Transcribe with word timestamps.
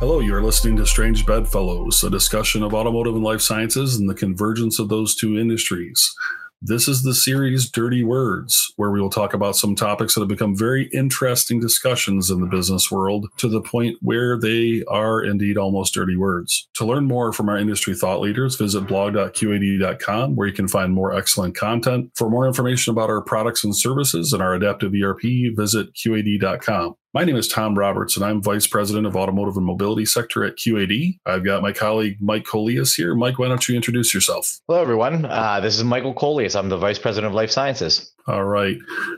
Hello, 0.00 0.20
you 0.20 0.32
are 0.32 0.42
listening 0.42 0.76
to 0.76 0.86
Strange 0.86 1.26
Bedfellows, 1.26 2.04
a 2.04 2.10
discussion 2.10 2.62
of 2.62 2.72
automotive 2.72 3.16
and 3.16 3.24
life 3.24 3.40
sciences 3.40 3.96
and 3.96 4.08
the 4.08 4.14
convergence 4.14 4.78
of 4.78 4.88
those 4.88 5.16
two 5.16 5.36
industries. 5.36 6.14
This 6.60 6.88
is 6.88 7.04
the 7.04 7.14
series 7.14 7.70
Dirty 7.70 8.02
Words, 8.02 8.72
where 8.74 8.90
we 8.90 9.00
will 9.00 9.10
talk 9.10 9.32
about 9.32 9.54
some 9.54 9.76
topics 9.76 10.14
that 10.14 10.22
have 10.22 10.28
become 10.28 10.56
very 10.56 10.90
interesting 10.92 11.60
discussions 11.60 12.30
in 12.30 12.40
the 12.40 12.46
business 12.46 12.90
world 12.90 13.28
to 13.36 13.48
the 13.48 13.60
point 13.60 13.96
where 14.02 14.36
they 14.36 14.82
are 14.88 15.22
indeed 15.22 15.56
almost 15.56 15.94
dirty 15.94 16.16
words. 16.16 16.68
To 16.74 16.84
learn 16.84 17.04
more 17.04 17.32
from 17.32 17.48
our 17.48 17.56
industry 17.56 17.94
thought 17.94 18.20
leaders, 18.20 18.56
visit 18.56 18.88
blog.qad.com, 18.88 20.34
where 20.34 20.48
you 20.48 20.52
can 20.52 20.66
find 20.66 20.92
more 20.92 21.14
excellent 21.14 21.54
content. 21.54 22.10
For 22.16 22.28
more 22.28 22.48
information 22.48 22.90
about 22.90 23.08
our 23.08 23.22
products 23.22 23.62
and 23.62 23.76
services 23.76 24.32
and 24.32 24.42
our 24.42 24.54
adaptive 24.54 24.92
ERP, 25.00 25.54
visit 25.54 25.94
qad.com. 25.94 26.96
My 27.14 27.24
name 27.24 27.36
is 27.36 27.48
Tom 27.48 27.78
Roberts, 27.78 28.16
and 28.16 28.24
I'm 28.24 28.42
Vice 28.42 28.66
President 28.66 29.06
of 29.06 29.16
Automotive 29.16 29.56
and 29.56 29.64
Mobility 29.64 30.04
Sector 30.04 30.44
at 30.44 30.56
QAD. 30.56 31.18
I've 31.24 31.42
got 31.42 31.62
my 31.62 31.72
colleague 31.72 32.18
Mike 32.20 32.44
Colias 32.44 32.94
here. 32.94 33.14
Mike, 33.14 33.38
why 33.38 33.48
don't 33.48 33.66
you 33.66 33.74
introduce 33.74 34.12
yourself? 34.12 34.60
Hello, 34.68 34.82
everyone. 34.82 35.24
Uh, 35.24 35.58
this 35.58 35.74
is 35.74 35.84
Michael 35.84 36.12
Colias. 36.12 36.54
I'm 36.54 36.68
the 36.68 36.76
Vice 36.76 36.98
President 36.98 37.30
of 37.30 37.34
Life 37.34 37.50
Sciences. 37.50 38.12
All 38.26 38.44
right. 38.44 38.76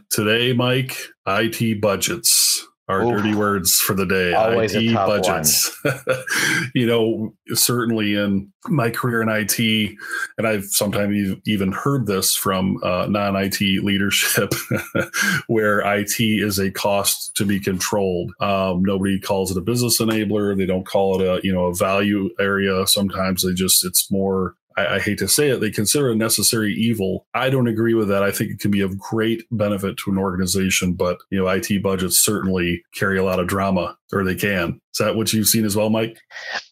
Today, 0.09 0.53
Mike, 0.53 0.97
IT 1.27 1.80
budgets 1.80 2.65
are 2.91 3.03
Oof. 3.03 3.17
dirty 3.17 3.35
words 3.35 3.77
for 3.77 3.95
the 3.95 4.05
day. 4.05 4.33
Always 4.33 4.75
IT 4.75 4.95
budgets. 4.95 5.71
you 6.75 6.87
know, 6.87 7.35
certainly 7.55 8.15
in 8.15 8.53
my 8.66 8.91
career 8.91 9.23
in 9.23 9.29
IT, 9.29 9.59
and 10.37 10.47
I've 10.47 10.65
sometimes 10.65 11.37
even 11.47 11.73
heard 11.73 12.07
this 12.07 12.35
from 12.35 12.79
uh, 12.83 13.07
non-IT 13.09 13.61
leadership, 13.85 14.53
where 15.47 15.80
IT 15.80 16.21
is 16.21 16.59
a 16.59 16.71
cost 16.71 17.35
to 17.37 17.45
be 17.45 17.60
controlled. 17.60 18.32
Um, 18.41 18.82
nobody 18.82 19.21
calls 19.21 19.51
it 19.51 19.57
a 19.57 19.63
business 19.63 20.01
enabler. 20.01 20.57
They 20.57 20.66
don't 20.66 20.87
call 20.87 21.21
it 21.21 21.27
a 21.27 21.41
you 21.47 21.52
know 21.52 21.66
a 21.66 21.75
value 21.75 22.30
area. 22.38 22.87
Sometimes 22.87 23.43
they 23.43 23.54
just 23.54 23.85
it's 23.85 24.10
more 24.10 24.57
I, 24.76 24.96
I, 24.96 25.01
hate 25.01 25.18
to 25.18 25.29
say 25.29 25.51
it, 25.51 25.60
they 25.60 25.71
consider 25.71 26.10
a 26.10 26.15
necessary 26.15 26.73
evil. 26.74 27.26
I 27.35 27.51
don't 27.51 27.68
agree 27.68 27.95
with 27.95 28.09
that. 28.09 28.23
I 28.23 28.30
think 28.30 28.51
it 28.51 28.60
can 28.60 28.71
be 28.71 28.80
of 28.80 28.99
great 28.99 29.45
benefit 29.51 29.96
to 29.99 30.10
an 30.10 30.18
organization, 30.18 30.95
but 30.95 31.18
you 31.30 31.38
know, 31.38 31.49
IT 31.49 31.82
budgets 31.82 32.18
certainly 32.18 32.85
carry 32.95 33.18
a 33.18 33.24
lot 33.24 33.41
of 33.41 33.46
drama, 33.46 33.96
or 34.13 34.25
they 34.25 34.35
can. 34.35 34.80
Is 34.93 34.99
that 34.99 35.15
what 35.15 35.33
you've 35.33 35.47
seen 35.47 35.65
as 35.65 35.77
well, 35.77 35.89
Mike? 35.89 36.19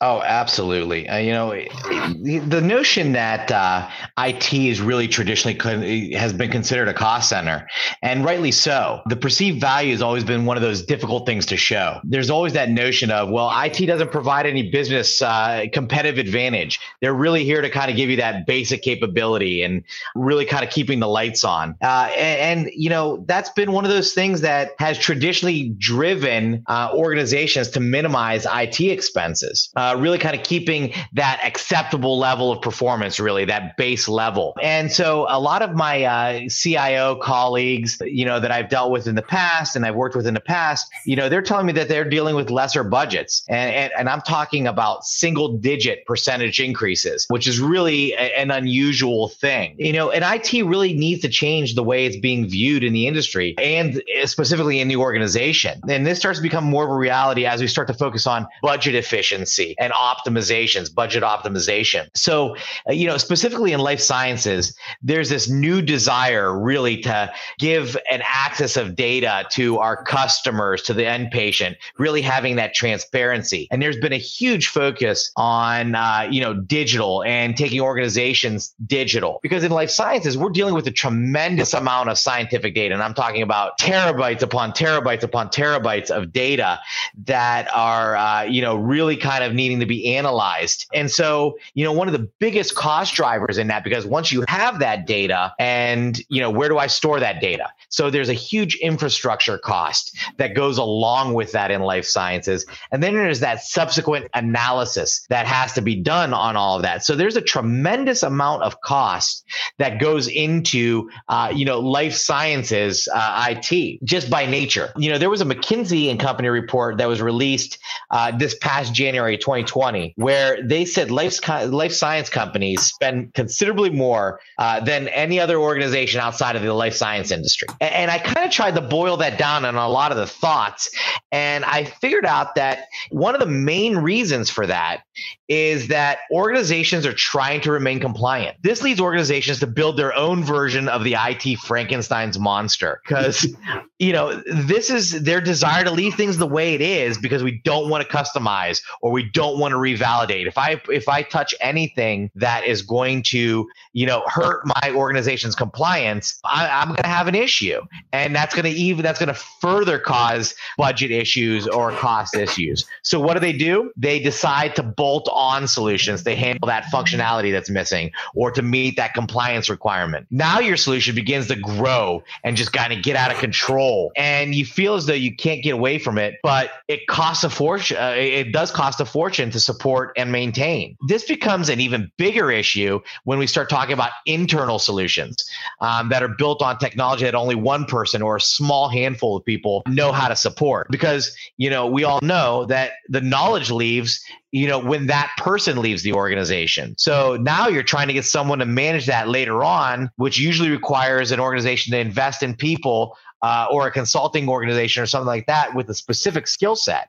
Oh, 0.00 0.20
absolutely. 0.22 1.08
Uh, 1.08 1.18
you 1.18 1.30
know, 1.30 1.50
the 1.52 2.60
notion 2.60 3.12
that 3.12 3.52
uh, 3.52 3.88
IT 4.18 4.52
is 4.52 4.80
really 4.80 5.06
traditionally 5.06 5.54
con- 5.54 5.82
has 6.12 6.32
been 6.32 6.50
considered 6.50 6.88
a 6.88 6.94
cost 6.94 7.28
center, 7.28 7.68
and 8.02 8.24
rightly 8.24 8.50
so. 8.50 9.02
The 9.06 9.14
perceived 9.14 9.60
value 9.60 9.92
has 9.92 10.02
always 10.02 10.24
been 10.24 10.46
one 10.46 10.56
of 10.56 10.64
those 10.64 10.82
difficult 10.82 11.26
things 11.26 11.46
to 11.46 11.56
show. 11.56 12.00
There's 12.02 12.28
always 12.28 12.54
that 12.54 12.70
notion 12.70 13.12
of, 13.12 13.30
well, 13.30 13.52
IT 13.62 13.86
doesn't 13.86 14.10
provide 14.10 14.46
any 14.46 14.68
business 14.68 15.22
uh, 15.22 15.66
competitive 15.72 16.18
advantage. 16.18 16.80
They're 17.00 17.14
really 17.14 17.44
here 17.44 17.62
to 17.62 17.70
kind 17.70 17.88
of 17.88 17.96
give 17.96 18.10
you 18.10 18.16
that 18.16 18.48
basic 18.48 18.82
capability 18.82 19.62
and 19.62 19.84
really 20.16 20.44
kind 20.44 20.64
of 20.64 20.70
keeping 20.70 20.98
the 20.98 21.08
lights 21.08 21.44
on. 21.44 21.76
Uh, 21.80 22.10
and, 22.16 22.58
and, 22.58 22.70
you 22.74 22.90
know, 22.90 23.24
that's 23.28 23.50
been 23.50 23.70
one 23.70 23.84
of 23.84 23.92
those 23.92 24.12
things 24.12 24.40
that 24.40 24.72
has 24.80 24.98
traditionally 24.98 25.68
driven 25.78 26.64
uh, 26.66 26.90
organizations 27.28 27.68
to 27.68 27.80
minimize 27.80 28.46
IT 28.50 28.80
expenses, 28.80 29.70
uh, 29.76 29.94
really 29.98 30.18
kind 30.18 30.34
of 30.34 30.42
keeping 30.42 30.94
that 31.12 31.40
acceptable 31.44 32.18
level 32.18 32.50
of 32.50 32.62
performance, 32.62 33.20
really 33.20 33.44
that 33.44 33.76
base 33.76 34.08
level. 34.08 34.54
And 34.62 34.90
so 34.90 35.26
a 35.28 35.38
lot 35.38 35.60
of 35.60 35.74
my 35.74 36.04
uh, 36.04 36.48
CIO 36.48 37.16
colleagues, 37.16 37.98
you 38.00 38.24
know, 38.24 38.40
that 38.40 38.50
I've 38.50 38.70
dealt 38.70 38.90
with 38.90 39.06
in 39.06 39.14
the 39.14 39.22
past 39.22 39.76
and 39.76 39.84
I've 39.84 39.94
worked 39.94 40.16
with 40.16 40.26
in 40.26 40.34
the 40.34 40.40
past, 40.40 40.90
you 41.04 41.16
know, 41.16 41.28
they're 41.28 41.42
telling 41.42 41.66
me 41.66 41.72
that 41.74 41.88
they're 41.88 42.08
dealing 42.08 42.34
with 42.34 42.50
lesser 42.50 42.82
budgets. 42.82 43.44
And, 43.48 43.74
and, 43.74 43.92
and 43.98 44.08
I'm 44.08 44.22
talking 44.22 44.66
about 44.66 45.04
single 45.04 45.58
digit 45.58 46.06
percentage 46.06 46.60
increases, 46.60 47.26
which 47.28 47.46
is 47.46 47.60
really 47.60 48.12
a, 48.14 48.38
an 48.38 48.50
unusual 48.50 49.28
thing. 49.28 49.74
You 49.78 49.92
know, 49.92 50.10
and 50.10 50.24
IT 50.24 50.64
really 50.64 50.94
needs 50.94 51.20
to 51.22 51.28
change 51.28 51.74
the 51.74 51.84
way 51.84 52.06
it's 52.06 52.16
being 52.16 52.48
viewed 52.48 52.82
in 52.82 52.92
the 52.94 53.06
industry 53.06 53.54
and 53.58 54.02
specifically 54.24 54.80
in 54.80 54.88
the 54.88 54.96
organization. 54.96 55.80
And 55.88 56.06
this 56.06 56.18
starts 56.18 56.38
to 56.38 56.42
become 56.42 56.64
more 56.64 56.84
of 56.84 56.90
a 56.90 56.96
reality 56.96 57.17
as 57.18 57.60
we 57.60 57.66
start 57.66 57.88
to 57.88 57.94
focus 57.94 58.26
on 58.26 58.46
budget 58.62 58.94
efficiency 58.94 59.74
and 59.78 59.92
optimizations, 59.92 60.94
budget 60.94 61.22
optimization. 61.22 62.08
So, 62.14 62.56
uh, 62.88 62.92
you 62.92 63.06
know, 63.06 63.16
specifically 63.16 63.72
in 63.72 63.80
life 63.80 64.00
sciences, 64.00 64.76
there's 65.02 65.28
this 65.28 65.48
new 65.48 65.82
desire 65.82 66.58
really 66.58 66.98
to 67.02 67.32
give 67.58 67.96
an 68.10 68.22
access 68.24 68.76
of 68.76 68.96
data 68.96 69.46
to 69.50 69.78
our 69.78 70.02
customers, 70.02 70.82
to 70.82 70.94
the 70.94 71.06
end 71.06 71.30
patient, 71.30 71.76
really 71.98 72.22
having 72.22 72.56
that 72.56 72.74
transparency. 72.74 73.68
And 73.70 73.82
there's 73.82 73.98
been 73.98 74.12
a 74.12 74.18
huge 74.18 74.68
focus 74.68 75.30
on, 75.36 75.94
uh, 75.94 76.28
you 76.30 76.40
know, 76.40 76.54
digital 76.54 77.24
and 77.24 77.56
taking 77.56 77.80
organizations 77.80 78.74
digital 78.86 79.40
because 79.42 79.64
in 79.64 79.70
life 79.70 79.90
sciences, 79.90 80.36
we're 80.36 80.50
dealing 80.50 80.74
with 80.74 80.86
a 80.86 80.92
tremendous 80.92 81.74
amount 81.74 82.08
of 82.08 82.18
scientific 82.18 82.74
data. 82.74 82.94
And 82.94 83.02
I'm 83.02 83.14
talking 83.14 83.42
about 83.42 83.78
terabytes 83.78 84.42
upon 84.42 84.72
terabytes 84.72 85.22
upon 85.22 85.48
terabytes 85.48 86.10
of 86.10 86.32
data 86.32 86.78
that 87.24 87.68
are 87.74 88.16
uh, 88.16 88.42
you 88.42 88.62
know 88.62 88.76
really 88.76 89.16
kind 89.16 89.44
of 89.44 89.54
needing 89.54 89.80
to 89.80 89.86
be 89.86 90.14
analyzed. 90.14 90.86
And 90.94 91.10
so 91.10 91.58
you 91.74 91.84
know 91.84 91.92
one 91.92 92.08
of 92.08 92.12
the 92.12 92.28
biggest 92.38 92.74
cost 92.74 93.14
drivers 93.14 93.58
in 93.58 93.68
that 93.68 93.84
because 93.84 94.06
once 94.06 94.32
you 94.32 94.44
have 94.48 94.78
that 94.80 95.06
data 95.06 95.52
and 95.58 96.20
you 96.28 96.40
know 96.40 96.50
where 96.50 96.68
do 96.68 96.78
i 96.78 96.86
store 96.86 97.20
that 97.20 97.40
data? 97.40 97.68
So 97.88 98.10
there's 98.10 98.28
a 98.28 98.34
huge 98.34 98.76
infrastructure 98.76 99.58
cost 99.58 100.16
that 100.36 100.54
goes 100.54 100.78
along 100.78 101.34
with 101.34 101.52
that 101.52 101.70
in 101.70 101.82
life 101.82 102.04
sciences. 102.04 102.66
And 102.92 103.02
then 103.02 103.14
there's 103.14 103.40
that 103.40 103.62
subsequent 103.62 104.28
analysis 104.34 105.24
that 105.28 105.46
has 105.46 105.72
to 105.74 105.82
be 105.82 105.96
done 105.96 106.32
on 106.34 106.56
all 106.56 106.76
of 106.76 106.82
that. 106.82 107.04
So 107.04 107.14
there's 107.14 107.36
a 107.36 107.40
tremendous 107.40 108.22
amount 108.22 108.62
of 108.62 108.80
cost 108.80 109.44
that 109.78 110.00
goes 110.00 110.28
into 110.28 111.10
uh, 111.28 111.52
you 111.54 111.64
know 111.64 111.80
life 111.80 112.14
sciences 112.14 113.08
uh, 113.12 113.46
it 113.48 114.04
just 114.04 114.30
by 114.30 114.46
nature. 114.46 114.92
You 114.96 115.10
know 115.10 115.18
there 115.18 115.30
was 115.30 115.40
a 115.40 115.44
mckinsey 115.44 116.10
and 116.10 116.18
company 116.18 116.48
report 116.48 116.87
that 116.96 117.08
was 117.08 117.20
released 117.20 117.78
uh, 118.10 118.36
this 118.36 118.56
past 118.60 118.94
January 118.94 119.36
2020, 119.36 120.14
where 120.16 120.62
they 120.62 120.84
said 120.84 121.10
life, 121.10 121.46
life 121.48 121.92
science 121.92 122.30
companies 122.30 122.82
spend 122.82 123.34
considerably 123.34 123.90
more 123.90 124.40
uh, 124.58 124.80
than 124.80 125.08
any 125.08 125.40
other 125.40 125.58
organization 125.58 126.20
outside 126.20 126.56
of 126.56 126.62
the 126.62 126.72
life 126.72 126.94
science 126.94 127.30
industry. 127.30 127.68
And, 127.80 127.94
and 127.94 128.10
I 128.10 128.18
kind 128.18 128.46
of 128.46 128.50
tried 128.50 128.74
to 128.74 128.80
boil 128.80 129.18
that 129.18 129.38
down 129.38 129.64
on 129.64 129.74
a 129.74 129.88
lot 129.88 130.12
of 130.12 130.18
the 130.18 130.26
thoughts. 130.26 130.90
And 131.32 131.64
I 131.64 131.84
figured 131.84 132.26
out 132.26 132.54
that 132.54 132.86
one 133.10 133.34
of 133.34 133.40
the 133.40 133.46
main 133.46 133.96
reasons 133.98 134.50
for 134.50 134.66
that 134.66 135.02
is 135.48 135.88
that 135.88 136.18
organizations 136.30 137.06
are 137.06 137.12
trying 137.12 137.60
to 137.62 137.72
remain 137.72 137.98
compliant. 137.98 138.56
This 138.62 138.82
leads 138.82 139.00
organizations 139.00 139.58
to 139.60 139.66
build 139.66 139.96
their 139.96 140.14
own 140.14 140.44
version 140.44 140.88
of 140.88 141.04
the 141.04 141.16
IT 141.18 141.58
Frankenstein's 141.60 142.38
monster 142.38 143.00
because, 143.02 143.46
you 143.98 144.12
know, 144.12 144.42
this 144.46 144.90
is 144.90 145.22
their 145.22 145.40
desire 145.40 145.84
to 145.84 145.90
leave 145.90 146.14
things 146.14 146.36
the 146.36 146.46
way 146.46 146.74
it 146.74 146.82
is 146.82 147.16
because 147.16 147.42
we 147.42 147.62
don't 147.64 147.88
want 147.88 148.06
to 148.06 148.14
customize 148.14 148.82
or 149.00 149.10
we 149.10 149.28
don't 149.30 149.58
want 149.58 149.72
to 149.72 149.78
revalidate. 149.78 150.46
If 150.46 150.58
I 150.58 150.80
if 150.88 151.08
I 151.08 151.22
touch 151.22 151.54
anything 151.60 152.30
that 152.34 152.64
is 152.64 152.82
going 152.82 153.22
to 153.24 153.66
you 153.94 154.06
know 154.06 154.22
hurt 154.26 154.66
my 154.66 154.92
organization's 154.92 155.54
compliance, 155.54 156.38
I, 156.44 156.68
I'm 156.68 156.88
going 156.88 157.02
to 157.02 157.08
have 157.08 157.26
an 157.26 157.34
issue, 157.34 157.80
and 158.12 158.34
that's 158.34 158.54
going 158.54 158.64
to 158.64 158.70
even 158.70 159.02
that's 159.02 159.18
going 159.18 159.32
to 159.34 159.40
further 159.60 159.98
cause 159.98 160.54
budget 160.76 161.10
issues 161.10 161.66
or 161.66 161.92
cost 161.92 162.36
issues. 162.36 162.84
So 163.02 163.18
what 163.18 163.34
do 163.34 163.40
they 163.40 163.54
do? 163.54 163.90
They 163.96 164.18
decide 164.18 164.76
to 164.76 164.82
bolt 164.82 165.28
on 165.38 165.68
solutions. 165.68 166.24
They 166.24 166.34
handle 166.34 166.66
that 166.66 166.84
functionality 166.92 167.52
that's 167.52 167.70
missing 167.70 168.10
or 168.34 168.50
to 168.50 168.62
meet 168.62 168.96
that 168.96 169.14
compliance 169.14 169.70
requirement. 169.70 170.26
Now 170.30 170.58
your 170.58 170.76
solution 170.76 171.14
begins 171.14 171.46
to 171.48 171.56
grow 171.56 172.22
and 172.44 172.56
just 172.56 172.72
kind 172.72 172.92
of 172.92 173.02
get 173.02 173.16
out 173.16 173.30
of 173.30 173.38
control, 173.38 174.12
and 174.16 174.54
you 174.54 174.66
feel 174.66 174.94
as 174.94 175.06
though 175.06 175.14
you 175.14 175.34
can't 175.34 175.62
get 175.62 175.70
away 175.70 175.98
from 175.98 176.18
it, 176.18 176.34
but 176.42 176.70
it 176.88 177.06
costs 177.06 177.44
a 177.44 177.50
fortune. 177.50 177.96
Uh, 177.96 178.14
it 178.16 178.52
does 178.52 178.70
cost 178.70 179.00
a 179.00 179.04
fortune 179.04 179.50
to 179.50 179.60
support 179.60 180.12
and 180.16 180.32
maintain. 180.32 180.96
This 181.06 181.24
becomes 181.24 181.68
an 181.68 181.80
even 181.80 182.10
bigger 182.16 182.50
issue 182.50 183.00
when 183.24 183.38
we 183.38 183.46
start 183.46 183.70
talking 183.70 183.92
about 183.92 184.10
internal 184.26 184.78
solutions 184.78 185.48
um, 185.80 186.08
that 186.08 186.22
are 186.22 186.28
built 186.28 186.62
on 186.62 186.78
technology 186.78 187.24
that 187.24 187.34
only 187.34 187.54
one 187.54 187.84
person 187.84 188.22
or 188.22 188.36
a 188.36 188.40
small 188.40 188.88
handful 188.88 189.36
of 189.36 189.44
people 189.44 189.82
know 189.86 190.12
how 190.12 190.28
to 190.28 190.36
support. 190.36 190.88
Because 190.90 191.36
you 191.56 191.70
know 191.70 191.86
we 191.86 192.04
all 192.04 192.20
know 192.22 192.64
that 192.66 192.92
the 193.08 193.20
knowledge 193.20 193.70
leaves 193.70 194.24
you 194.52 194.66
know 194.66 194.78
when 194.78 195.06
that 195.06 195.32
person 195.38 195.80
leaves 195.80 196.02
the 196.02 196.12
organization. 196.12 196.94
So 196.98 197.36
now 197.36 197.68
you're 197.68 197.82
trying 197.82 198.08
to 198.08 198.12
get 198.12 198.24
someone 198.24 198.58
to 198.60 198.66
manage 198.66 199.06
that 199.06 199.28
later 199.28 199.62
on 199.64 200.10
which 200.16 200.38
usually 200.38 200.70
requires 200.70 201.30
an 201.32 201.40
organization 201.40 201.92
to 201.92 201.98
invest 201.98 202.42
in 202.42 202.54
people 202.54 203.16
uh, 203.42 203.66
or 203.70 203.86
a 203.86 203.90
consulting 203.90 204.48
organization 204.48 205.02
or 205.02 205.06
something 205.06 205.26
like 205.26 205.46
that 205.46 205.74
with 205.74 205.88
a 205.90 205.94
specific 205.94 206.46
skill 206.46 206.76
set 206.76 207.08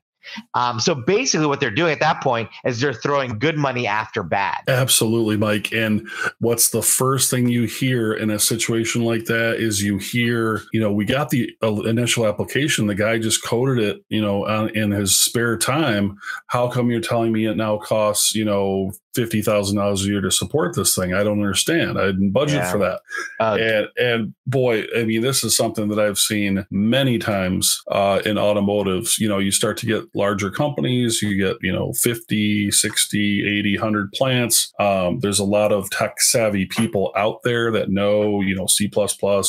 Um, 0.53 0.79
so 0.79 0.95
basically, 0.95 1.47
what 1.47 1.59
they're 1.59 1.71
doing 1.71 1.91
at 1.91 1.99
that 1.99 2.21
point 2.21 2.49
is 2.65 2.79
they're 2.79 2.93
throwing 2.93 3.39
good 3.39 3.57
money 3.57 3.87
after 3.87 4.23
bad. 4.23 4.61
Absolutely, 4.67 5.37
Mike. 5.37 5.73
And 5.73 6.07
what's 6.39 6.69
the 6.69 6.81
first 6.81 7.29
thing 7.29 7.47
you 7.47 7.63
hear 7.63 8.13
in 8.13 8.29
a 8.29 8.39
situation 8.39 9.03
like 9.03 9.25
that 9.25 9.57
is 9.57 9.81
you 9.81 9.97
hear, 9.97 10.61
you 10.73 10.79
know, 10.79 10.91
we 10.91 11.05
got 11.05 11.29
the 11.29 11.55
initial 11.61 12.25
application. 12.25 12.87
The 12.87 12.95
guy 12.95 13.17
just 13.19 13.43
coded 13.43 13.79
it, 13.79 14.03
you 14.09 14.21
know, 14.21 14.45
in 14.67 14.91
his 14.91 15.19
spare 15.19 15.57
time. 15.57 16.17
How 16.47 16.69
come 16.69 16.89
you're 16.89 17.01
telling 17.01 17.31
me 17.31 17.45
it 17.45 17.57
now 17.57 17.77
costs, 17.77 18.35
you 18.35 18.45
know, 18.45 18.91
fifty 19.15 19.41
thousand 19.41 19.77
dollars 19.77 20.03
a 20.05 20.07
year 20.07 20.21
to 20.21 20.31
support 20.31 20.75
this 20.75 20.95
thing. 20.95 21.13
I 21.13 21.23
don't 21.23 21.39
understand. 21.39 21.99
I 21.99 22.07
didn't 22.07 22.31
budget 22.31 22.57
yeah. 22.57 22.71
for 22.71 22.77
that. 22.79 23.01
Uh, 23.39 23.57
and 23.59 23.87
and 23.97 24.33
boy, 24.45 24.83
I 24.95 25.03
mean, 25.03 25.21
this 25.21 25.43
is 25.43 25.55
something 25.55 25.89
that 25.89 25.99
I've 25.99 26.19
seen 26.19 26.65
many 26.71 27.17
times 27.17 27.81
uh, 27.91 28.21
in 28.25 28.37
automotives. 28.37 29.17
You 29.17 29.27
know, 29.29 29.39
you 29.39 29.51
start 29.51 29.77
to 29.77 29.85
get 29.85 30.03
larger 30.13 30.51
companies, 30.51 31.21
you 31.21 31.37
get 31.37 31.57
you 31.61 31.71
know 31.71 31.93
50, 31.93 32.71
60, 32.71 33.59
80, 33.59 33.77
100 33.77 34.11
plants. 34.13 34.71
Um, 34.79 35.19
there's 35.19 35.39
a 35.39 35.45
lot 35.45 35.71
of 35.71 35.89
tech 35.89 36.21
savvy 36.21 36.65
people 36.65 37.11
out 37.15 37.39
there 37.43 37.71
that 37.71 37.89
know 37.89 38.41
you 38.41 38.55
know 38.55 38.67
C 38.67 38.89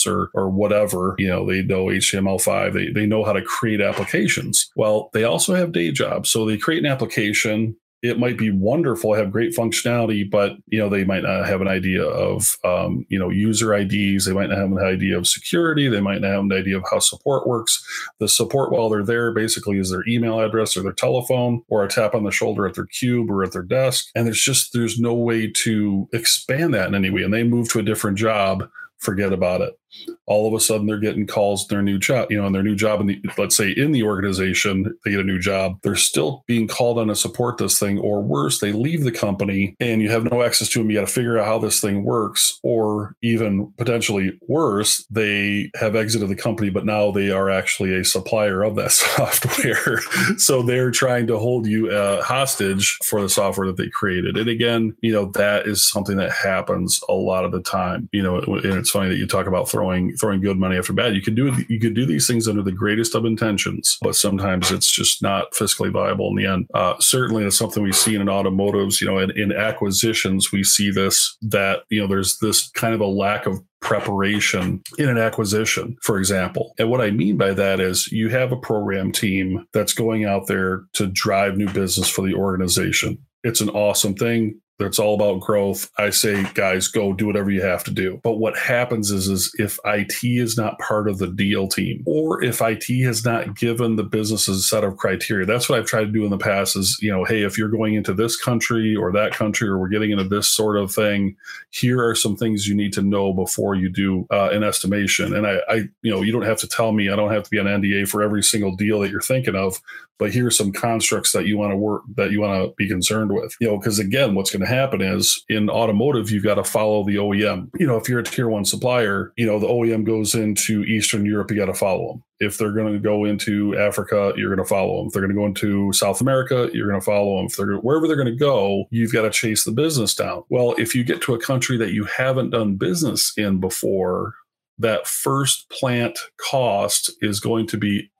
or 0.07 0.31
or 0.35 0.51
whatever. 0.51 1.15
You 1.19 1.29
know, 1.29 1.47
they 1.47 1.63
know 1.63 1.87
HTML5. 1.87 2.73
They 2.73 2.91
they 2.91 3.07
know 3.07 3.25
how 3.25 3.33
to 3.33 3.43
create 3.43 3.81
applications. 3.81 4.71
Well, 4.77 5.11
they 5.13 5.25
also 5.25 5.55
have 5.55 5.73
day 5.73 5.91
jobs, 5.91 6.31
so 6.31 6.45
they 6.45 6.57
create 6.57 6.85
an 6.85 6.91
application 6.91 7.77
it 8.03 8.19
might 8.19 8.39
be 8.39 8.51
wonderful, 8.51 9.15
have 9.15 9.31
great 9.31 9.55
functionality, 9.55 10.29
but 10.29 10.57
you 10.69 10.79
know 10.79 10.89
they 10.89 11.05
might 11.05 11.23
not 11.23 11.47
have 11.47 11.61
an 11.61 11.69
idea 11.69 12.03
of 12.03 12.57
um, 12.65 13.05
you 13.09 13.19
know 13.19 13.29
user 13.29 13.75
IDs. 13.75 14.25
They 14.25 14.33
might 14.33 14.49
not 14.49 14.59
have 14.59 14.73
an 14.73 14.79
idea 14.79 15.19
of 15.19 15.27
security. 15.27 15.89
They 15.89 16.01
might 16.01 16.21
not 16.21 16.31
have 16.31 16.45
an 16.45 16.53
idea 16.53 16.79
of 16.79 16.85
how 16.91 16.99
support 16.99 17.47
works. 17.47 17.85
The 18.19 18.29
support 18.29 18.73
while 18.73 18.89
they're 18.89 19.05
there 19.05 19.33
basically 19.33 19.79
is 19.79 19.91
their 19.91 20.07
email 20.09 20.41
address 20.41 20.77
or 20.77 20.83
their 20.83 20.93
telephone 20.93 21.63
or 21.69 21.85
a 21.85 21.89
tap 21.89 22.15
on 22.15 22.25
the 22.25 22.31
shoulder 22.31 22.67
at 22.67 22.75
their 22.75 22.87
cube 22.87 23.31
or 23.31 23.45
at 23.45 23.53
their 23.53 23.63
desk. 23.63 24.09
And 24.15 24.27
there's 24.27 24.43
just 24.43 24.73
there's 24.73 24.99
no 24.99 25.15
way 25.15 25.51
to 25.51 26.09
expand 26.13 26.73
that 26.75 26.89
in 26.89 26.95
any 26.95 27.11
way. 27.11 27.23
And 27.23 27.35
they 27.35 27.45
move 27.45 27.71
to 27.71 27.81
a 27.81 27.85
different 27.85 28.17
job 28.17 28.69
forget 29.01 29.33
about 29.33 29.63
it. 29.63 29.80
All 30.27 30.47
of 30.47 30.55
a 30.55 30.61
sudden, 30.61 30.87
they're 30.87 30.99
getting 30.99 31.27
calls 31.27 31.67
their 31.67 31.83
new 31.83 31.99
job, 31.99 32.31
you 32.31 32.41
know, 32.41 32.47
in 32.47 32.53
their 32.53 32.63
new 32.63 32.77
job. 32.77 33.01
In 33.01 33.07
the, 33.07 33.21
let's 33.39 33.57
say 33.57 33.71
in 33.71 33.93
the 33.93 34.03
organization, 34.03 34.95
they 35.05 35.13
get 35.13 35.21
a 35.21 35.25
new 35.25 35.39
job. 35.39 35.79
They're 35.83 35.97
still 35.97 36.45
being 36.47 36.69
called 36.69 36.99
on 36.99 37.09
to 37.09 37.17
support 37.17 37.59
this 37.59 37.79
thing, 37.79 37.99
or 37.99 38.23
worse, 38.23 38.61
they 38.61 38.73
leave 38.73 39.05
the 39.05 39.13
company 39.13 39.75
and 39.81 40.03
you 40.03 40.11
have 40.11 40.31
no 40.31 40.43
access 40.43 40.69
to 40.69 40.79
them. 40.79 40.91
You 40.91 40.99
got 40.99 41.07
to 41.07 41.13
figure 41.13 41.39
out 41.39 41.47
how 41.47 41.59
this 41.59 41.81
thing 41.81 42.05
works, 42.05 42.59
or 42.63 43.17
even 43.23 43.73
potentially 43.77 44.39
worse, 44.47 45.05
they 45.11 45.71
have 45.75 45.97
exited 45.97 46.29
the 46.29 46.37
company, 46.37 46.71
but 46.71 46.85
now 46.85 47.11
they 47.11 47.31
are 47.31 47.51
actually 47.51 47.95
a 47.95 48.05
supplier 48.05 48.63
of 48.63 48.77
that 48.77 48.93
software. 48.93 50.01
so 50.37 50.63
they're 50.63 50.91
trying 50.91 51.27
to 51.29 51.39
hold 51.39 51.67
you 51.67 51.91
uh, 51.91 52.23
hostage 52.23 52.99
for 53.05 53.23
the 53.23 53.29
software 53.29 53.67
that 53.67 53.77
they 53.77 53.89
created. 53.89 54.37
And 54.37 54.49
again, 54.49 54.95
you 55.01 55.13
know, 55.13 55.27
that 55.33 55.67
is 55.67 55.89
something 55.89 56.17
that 56.19 56.33
happens 56.33 57.01
a 57.09 57.15
lot 57.15 57.45
of 57.45 57.53
the 57.53 57.63
time. 57.63 58.09
You 58.13 58.23
know, 58.23 58.41
and 58.41 58.79
it's 58.79 58.91
it's 58.91 58.97
funny 58.99 59.09
that 59.09 59.19
you 59.19 59.27
talk 59.27 59.47
about 59.47 59.69
throwing 59.81 60.15
throwing 60.17 60.41
good 60.41 60.59
money 60.59 60.77
after 60.77 60.93
bad. 60.93 61.15
You 61.15 61.23
could 61.23 61.35
do 61.35 61.53
you 61.69 61.81
could 61.81 61.95
do 61.95 62.05
these 62.05 62.27
things 62.27 62.47
under 62.47 62.63
the 62.63 62.73
greatest 62.73 63.15
of 63.15 63.25
intentions, 63.25 63.97
but 64.03 64.15
sometimes 64.15 64.71
it's 64.71 64.91
just 64.91 65.23
not 65.23 65.53
fiscally 65.53 65.91
viable 65.91 66.29
in 66.29 66.37
the 66.37 66.47
end. 66.47 66.67
Uh, 66.75 66.95
certainly, 67.01 67.45
it's 67.45 67.57
something 67.57 67.83
we 67.83 67.93
see 67.93 68.15
in 68.15 68.29
automotives. 68.29 69.01
You 69.01 69.09
know, 69.09 69.19
in, 69.19 69.31
in 69.39 69.53
acquisitions, 69.53 70.53
we 70.53 70.65
see 70.65 70.91
this 70.91 71.37
that 71.43 71.81
you 71.89 72.01
know 72.01 72.07
there's 72.07 72.39
this 72.39 72.71
kind 72.71 72.95
of 72.95 73.01
a 73.01 73.07
lack 73.07 73.47
of 73.47 73.59
preparation 73.81 74.83
in 74.99 75.09
an 75.09 75.17
acquisition, 75.17 75.97
for 76.03 76.19
example. 76.19 76.75
And 76.79 76.91
what 76.91 77.01
I 77.01 77.11
mean 77.11 77.39
by 77.39 77.55
that 77.55 77.81
is 77.81 78.13
you 78.13 78.29
have 78.29 78.53
a 78.53 78.57
program 78.57 79.11
team 79.11 79.67
that's 79.73 79.95
going 79.95 80.27
out 80.27 80.47
there 80.47 80.85
to 80.95 81.07
drive 81.07 81.57
new 81.57 81.69
business 81.71 82.09
for 82.09 82.27
the 82.27 82.35
organization. 82.35 83.17
It's 83.43 83.63
an 83.63 83.71
awesome 83.71 84.15
thing 84.15 84.61
it's 84.83 84.99
all 84.99 85.15
about 85.15 85.41
growth. 85.41 85.91
I 85.99 86.11
say, 86.11 86.45
guys, 86.55 86.89
go 86.89 87.13
do 87.13 87.27
whatever 87.27 87.51
you 87.51 87.63
have 87.63 87.85
to 87.85 87.91
do. 87.91 88.21
But 88.23 88.39
what 88.39 88.57
happens 88.57 89.11
is, 89.11 89.29
is 89.29 89.55
if 89.59 89.79
IT 89.85 90.19
is 90.23 90.57
not 90.57 90.79
part 90.79 91.09
of 91.09 91.19
the 91.19 91.27
deal 91.27 91.69
team, 91.69 92.03
or 92.07 92.43
if 92.43 92.61
IT 92.61 92.87
has 93.05 93.25
not 93.25 93.57
given 93.57 93.97
the 93.97 94.03
businesses 94.03 94.59
a 94.59 94.63
set 94.63 94.85
of 94.85 94.97
criteria, 94.97 95.47
that's 95.47 95.69
what 95.69 95.79
I've 95.79 95.87
tried 95.87 96.05
to 96.05 96.13
do 96.13 96.25
in 96.25 96.31
the 96.31 96.39
past. 96.39 96.77
Is 96.77 96.99
you 97.01 97.11
know, 97.11 97.25
hey, 97.25 97.43
if 97.43 97.59
you're 97.59 97.69
going 97.69 97.95
into 97.95 98.15
this 98.15 98.41
country 98.41 98.95
or 98.97 99.13
that 99.13 99.33
country, 99.33 99.69
or 99.69 99.79
we're 99.79 99.89
getting 99.89 100.11
into 100.11 100.25
this 100.25 100.49
sort 100.49 100.77
of 100.77 100.93
thing, 100.93 101.37
here 101.71 102.05
are 102.05 102.15
some 102.15 102.37
things 102.37 102.67
you 102.67 102.75
need 102.75 102.93
to 102.95 103.03
know 103.03 103.33
before 103.33 103.75
you 103.75 103.89
do 103.89 104.27
uh, 104.31 104.51
an 104.51 104.63
estimation. 104.63 105.35
And 105.35 105.47
I, 105.47 105.61
I, 105.69 105.75
you 106.03 106.11
know, 106.11 106.23
you 106.23 106.33
don't 106.33 106.43
have 106.43 106.59
to 106.59 106.69
tell 106.69 106.93
me. 106.93 107.11
I 107.11 107.17
don't 107.17 107.33
have 107.33 107.45
to 107.45 107.51
be 107.51 107.59
an 107.59 107.67
NDA 107.67 108.09
for 108.09 108.23
every 108.23 108.43
single 108.43 108.77
deal 108.77 109.01
that 109.01 109.11
you're 109.11 109.21
thinking 109.21 109.57
of 109.57 109.81
but 110.21 110.33
here's 110.33 110.57
some 110.57 110.71
constructs 110.71 111.33
that 111.33 111.47
you 111.47 111.59
want 111.59 111.73
to 111.73 111.77
work 111.77 112.03
that 112.17 112.31
you 112.31 112.41
want 112.41 112.63
to 112.63 112.73
be 112.77 112.89
concerned 112.89 113.33
with 113.33 113.57
you 113.61 113.67
know 113.67 113.79
because 113.79 113.99
again 113.99 114.35
what's 114.35 114.51
going 114.53 114.61
to 114.61 114.67
happen 114.67 115.01
is 115.01 115.45
in 115.49 115.69
automotive 115.69 116.31
you've 116.31 116.45
got 116.45 116.55
to 116.55 116.65
follow 116.65 117.03
the 117.03 117.17
OEM 117.17 117.69
you 117.79 117.87
know 117.87 117.97
if 117.97 118.09
you're 118.09 118.21
a 118.21 118.25
tier 118.25 118.49
1 118.49 118.65
supplier 118.65 119.33
you 119.37 119.47
know 119.47 119.59
the 119.59 119.67
OEM 119.67 120.05
goes 120.05 120.35
into 120.35 120.85
eastern 120.85 121.27
Europe 121.27 121.51
you 121.51 121.57
got 121.57 121.67
to 121.67 121.75
follow 121.75 122.13
them 122.13 122.23
if 122.41 122.57
they're 122.57 122.73
going 122.73 122.93
to 122.93 122.99
go 122.99 123.27
into 123.27 123.77
Africa, 123.77 124.33
you're 124.35 124.49
going 124.49 124.67
to 124.67 124.69
follow 124.69 124.97
them. 124.97 125.09
If 125.09 125.13
they're 125.13 125.21
going 125.21 125.35
to 125.35 125.39
go 125.39 125.47
into 125.47 125.93
South 125.93 126.23
America, 126.23 126.71
you're 126.73 126.89
going 126.89 126.99
to 126.99 127.05
follow 127.05 127.37
them. 127.37 127.47
If 127.47 127.57
they're 127.57 127.77
wherever 127.77 128.07
they're 128.07 128.17
going 128.17 128.33
to 128.33 128.35
go, 128.35 128.87
you've 128.91 129.13
got 129.13 129.23
to 129.23 129.31
chase 129.31 129.65
the 129.65 129.73
business 129.73 130.15
down. 130.15 130.45
Well, 130.49 130.75
if 130.79 130.95
you 130.95 131.05
get 131.05 131.21
to 131.23 131.35
a 131.35 131.39
country 131.39 131.77
that 131.77 131.93
you 131.93 132.05
haven't 132.05 132.51
done 132.51 132.77
business 132.77 133.35
in 133.37 133.61
before, 133.61 134.35
that 134.79 135.07
first 135.07 135.69
plant 135.69 136.19
cost 136.39 137.13
is 137.21 137.41
going 137.41 137.67
to 137.69 137.77
be 137.77 138.11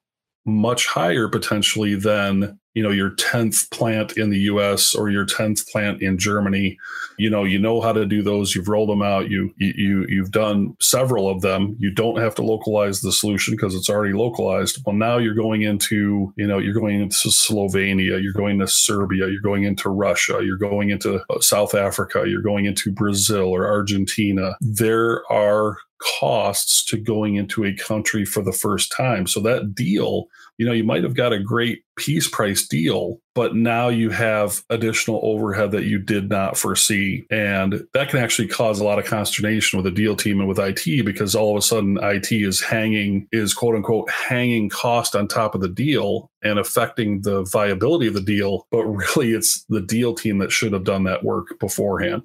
much 0.47 0.87
higher 0.87 1.29
potentially 1.29 1.95
than 1.95 2.59
you 2.75 2.83
know 2.83 2.91
your 2.91 3.11
10th 3.11 3.71
plant 3.71 4.17
in 4.17 4.31
the 4.31 4.41
US 4.41 4.95
or 4.95 5.11
your 5.11 5.27
10th 5.27 5.69
plant 5.69 6.03
in 6.03 6.19
Germany. 6.19 6.79
You 7.19 7.31
know 7.31 7.45
you 7.45 7.59
know 7.59 7.81
how 7.81 7.93
to 7.93 8.07
do 8.07 8.23
those. 8.23 8.55
You've 8.55 8.69
rolled 8.69 8.89
them 8.89 9.03
out. 9.03 9.31
You 9.31 9.53
you 9.57 10.07
you've 10.09 10.31
done 10.31 10.77
several 10.81 11.29
of 11.29 11.41
them. 11.41 11.77
You 11.79 11.93
don't 11.93 12.19
have 12.19 12.35
to 12.37 12.43
localize 12.43 13.01
the 13.01 13.13
solution 13.13 13.55
because 13.55 13.75
it's 13.75 13.91
already 13.91 14.15
localized. 14.15 14.83
Well 14.87 14.97
now 14.97 15.19
you're 15.19 15.35
going 15.35 15.63
into 15.63 16.33
you 16.37 16.47
know 16.47 16.59
you're 16.59 16.75
going 16.75 17.01
into 17.01 17.29
Slovenia 17.29 18.23
you're 18.23 18.33
going 18.33 18.59
to 18.61 18.69
Serbia 18.69 19.29
you're 19.29 19.41
going 19.41 19.65
into 19.65 19.89
Russia 19.89 20.41
you're 20.43 20.57
going 20.57 20.91
into 20.91 21.23
uh, 21.31 21.41
South 21.41 21.75
Africa 21.75 22.25
you're 22.27 22.43
going 22.43 22.67
into 22.67 22.93
Brazil 22.93 23.49
or 23.49 23.67
Argentina. 23.67 24.57
There 24.61 25.23
are 25.31 25.79
costs 26.01 26.85
to 26.87 26.97
going 26.97 27.37
into 27.37 27.65
a 27.65 27.75
country 27.75 28.25
for 28.25 28.43
the 28.43 28.53
first 28.53 28.93
time. 28.97 29.27
So 29.27 29.41
that 29.41 29.75
deal, 29.75 30.27
you 30.61 30.67
know, 30.67 30.73
you 30.73 30.85
might 30.85 31.03
have 31.05 31.15
got 31.15 31.33
a 31.33 31.39
great 31.39 31.85
piece 31.97 32.29
price 32.29 32.69
deal, 32.69 33.19
but 33.35 33.55
now 33.55 33.89
you 33.89 34.11
have 34.11 34.63
additional 34.69 35.19
overhead 35.23 35.71
that 35.71 35.85
you 35.85 35.99
did 35.99 36.29
not 36.29 36.55
foresee. 36.55 37.25
And 37.31 37.83
that 37.95 38.11
can 38.11 38.19
actually 38.19 38.49
cause 38.49 38.79
a 38.79 38.85
lot 38.85 38.99
of 38.99 39.07
consternation 39.07 39.79
with 39.79 39.85
the 39.85 39.91
deal 39.91 40.15
team 40.15 40.39
and 40.39 40.47
with 40.47 40.59
IT 40.59 41.07
because 41.07 41.35
all 41.35 41.53
of 41.53 41.57
a 41.57 41.63
sudden 41.63 41.99
IT 42.03 42.31
is 42.31 42.61
hanging, 42.61 43.27
is 43.33 43.55
quote 43.55 43.75
unquote 43.75 44.11
hanging 44.11 44.69
cost 44.69 45.17
on 45.17 45.29
top 45.29 45.55
of 45.55 45.63
the 45.63 45.69
deal 45.69 46.31
and 46.43 46.59
affecting 46.59 47.23
the 47.23 47.43
viability 47.45 48.07
of 48.07 48.13
the 48.13 48.21
deal. 48.21 48.67
But 48.71 48.85
really, 49.17 49.33
it's 49.33 49.65
the 49.71 49.81
deal 49.81 50.13
team 50.13 50.41
that 50.41 50.53
should 50.53 50.75
have 50.75 50.85
done 50.85 51.05
that 51.05 51.25
work 51.25 51.59
beforehand. 51.59 52.25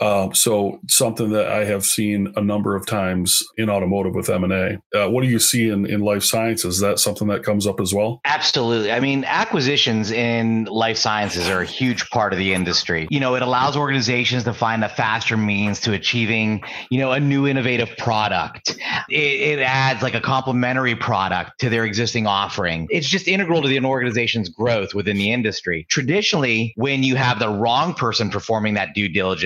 Um, 0.00 0.34
so 0.34 0.80
something 0.88 1.30
that 1.30 1.46
I 1.46 1.64
have 1.64 1.84
seen 1.84 2.32
a 2.36 2.42
number 2.42 2.74
of 2.74 2.86
times 2.86 3.42
in 3.56 3.70
automotive 3.70 4.14
with 4.14 4.28
M 4.28 4.44
and 4.44 4.52
A. 4.52 4.82
Uh, 4.94 5.08
what 5.10 5.22
do 5.22 5.28
you 5.28 5.38
see 5.38 5.68
in, 5.68 5.86
in 5.86 6.00
life 6.00 6.24
sciences? 6.24 6.76
Is 6.76 6.80
that 6.80 6.98
something 6.98 7.28
that 7.28 7.44
comes 7.44 7.66
up 7.66 7.80
as 7.80 7.94
well? 7.94 8.20
Absolutely. 8.24 8.90
I 8.90 8.98
mean, 8.98 9.24
acquisitions 9.24 10.10
in 10.10 10.64
life 10.64 10.96
sciences 10.96 11.48
are 11.48 11.60
a 11.60 11.66
huge 11.66 12.10
part 12.10 12.32
of 12.32 12.38
the 12.38 12.52
industry. 12.52 13.06
You 13.10 13.20
know, 13.20 13.36
it 13.36 13.42
allows 13.42 13.76
organizations 13.76 14.44
to 14.44 14.54
find 14.54 14.82
a 14.82 14.88
faster 14.88 15.36
means 15.36 15.78
to 15.80 15.92
achieving, 15.92 16.62
you 16.90 16.98
know, 16.98 17.12
a 17.12 17.20
new 17.20 17.46
innovative 17.46 17.96
product. 17.96 18.70
It, 19.08 19.58
it 19.58 19.58
adds 19.60 20.02
like 20.02 20.14
a 20.14 20.20
complementary 20.20 20.96
product 20.96 21.60
to 21.60 21.68
their 21.68 21.84
existing 21.84 22.26
offering. 22.26 22.88
It's 22.90 23.08
just 23.08 23.28
integral 23.28 23.62
to 23.62 23.68
the 23.68 23.82
organization's 23.84 24.48
growth 24.48 24.94
within 24.94 25.16
the 25.16 25.32
industry. 25.32 25.86
Traditionally, 25.88 26.72
when 26.76 27.02
you 27.02 27.16
have 27.16 27.38
the 27.38 27.48
wrong 27.48 27.94
person 27.94 28.30
performing 28.30 28.74
that 28.74 28.94
due 28.94 29.08
diligence, 29.08 29.41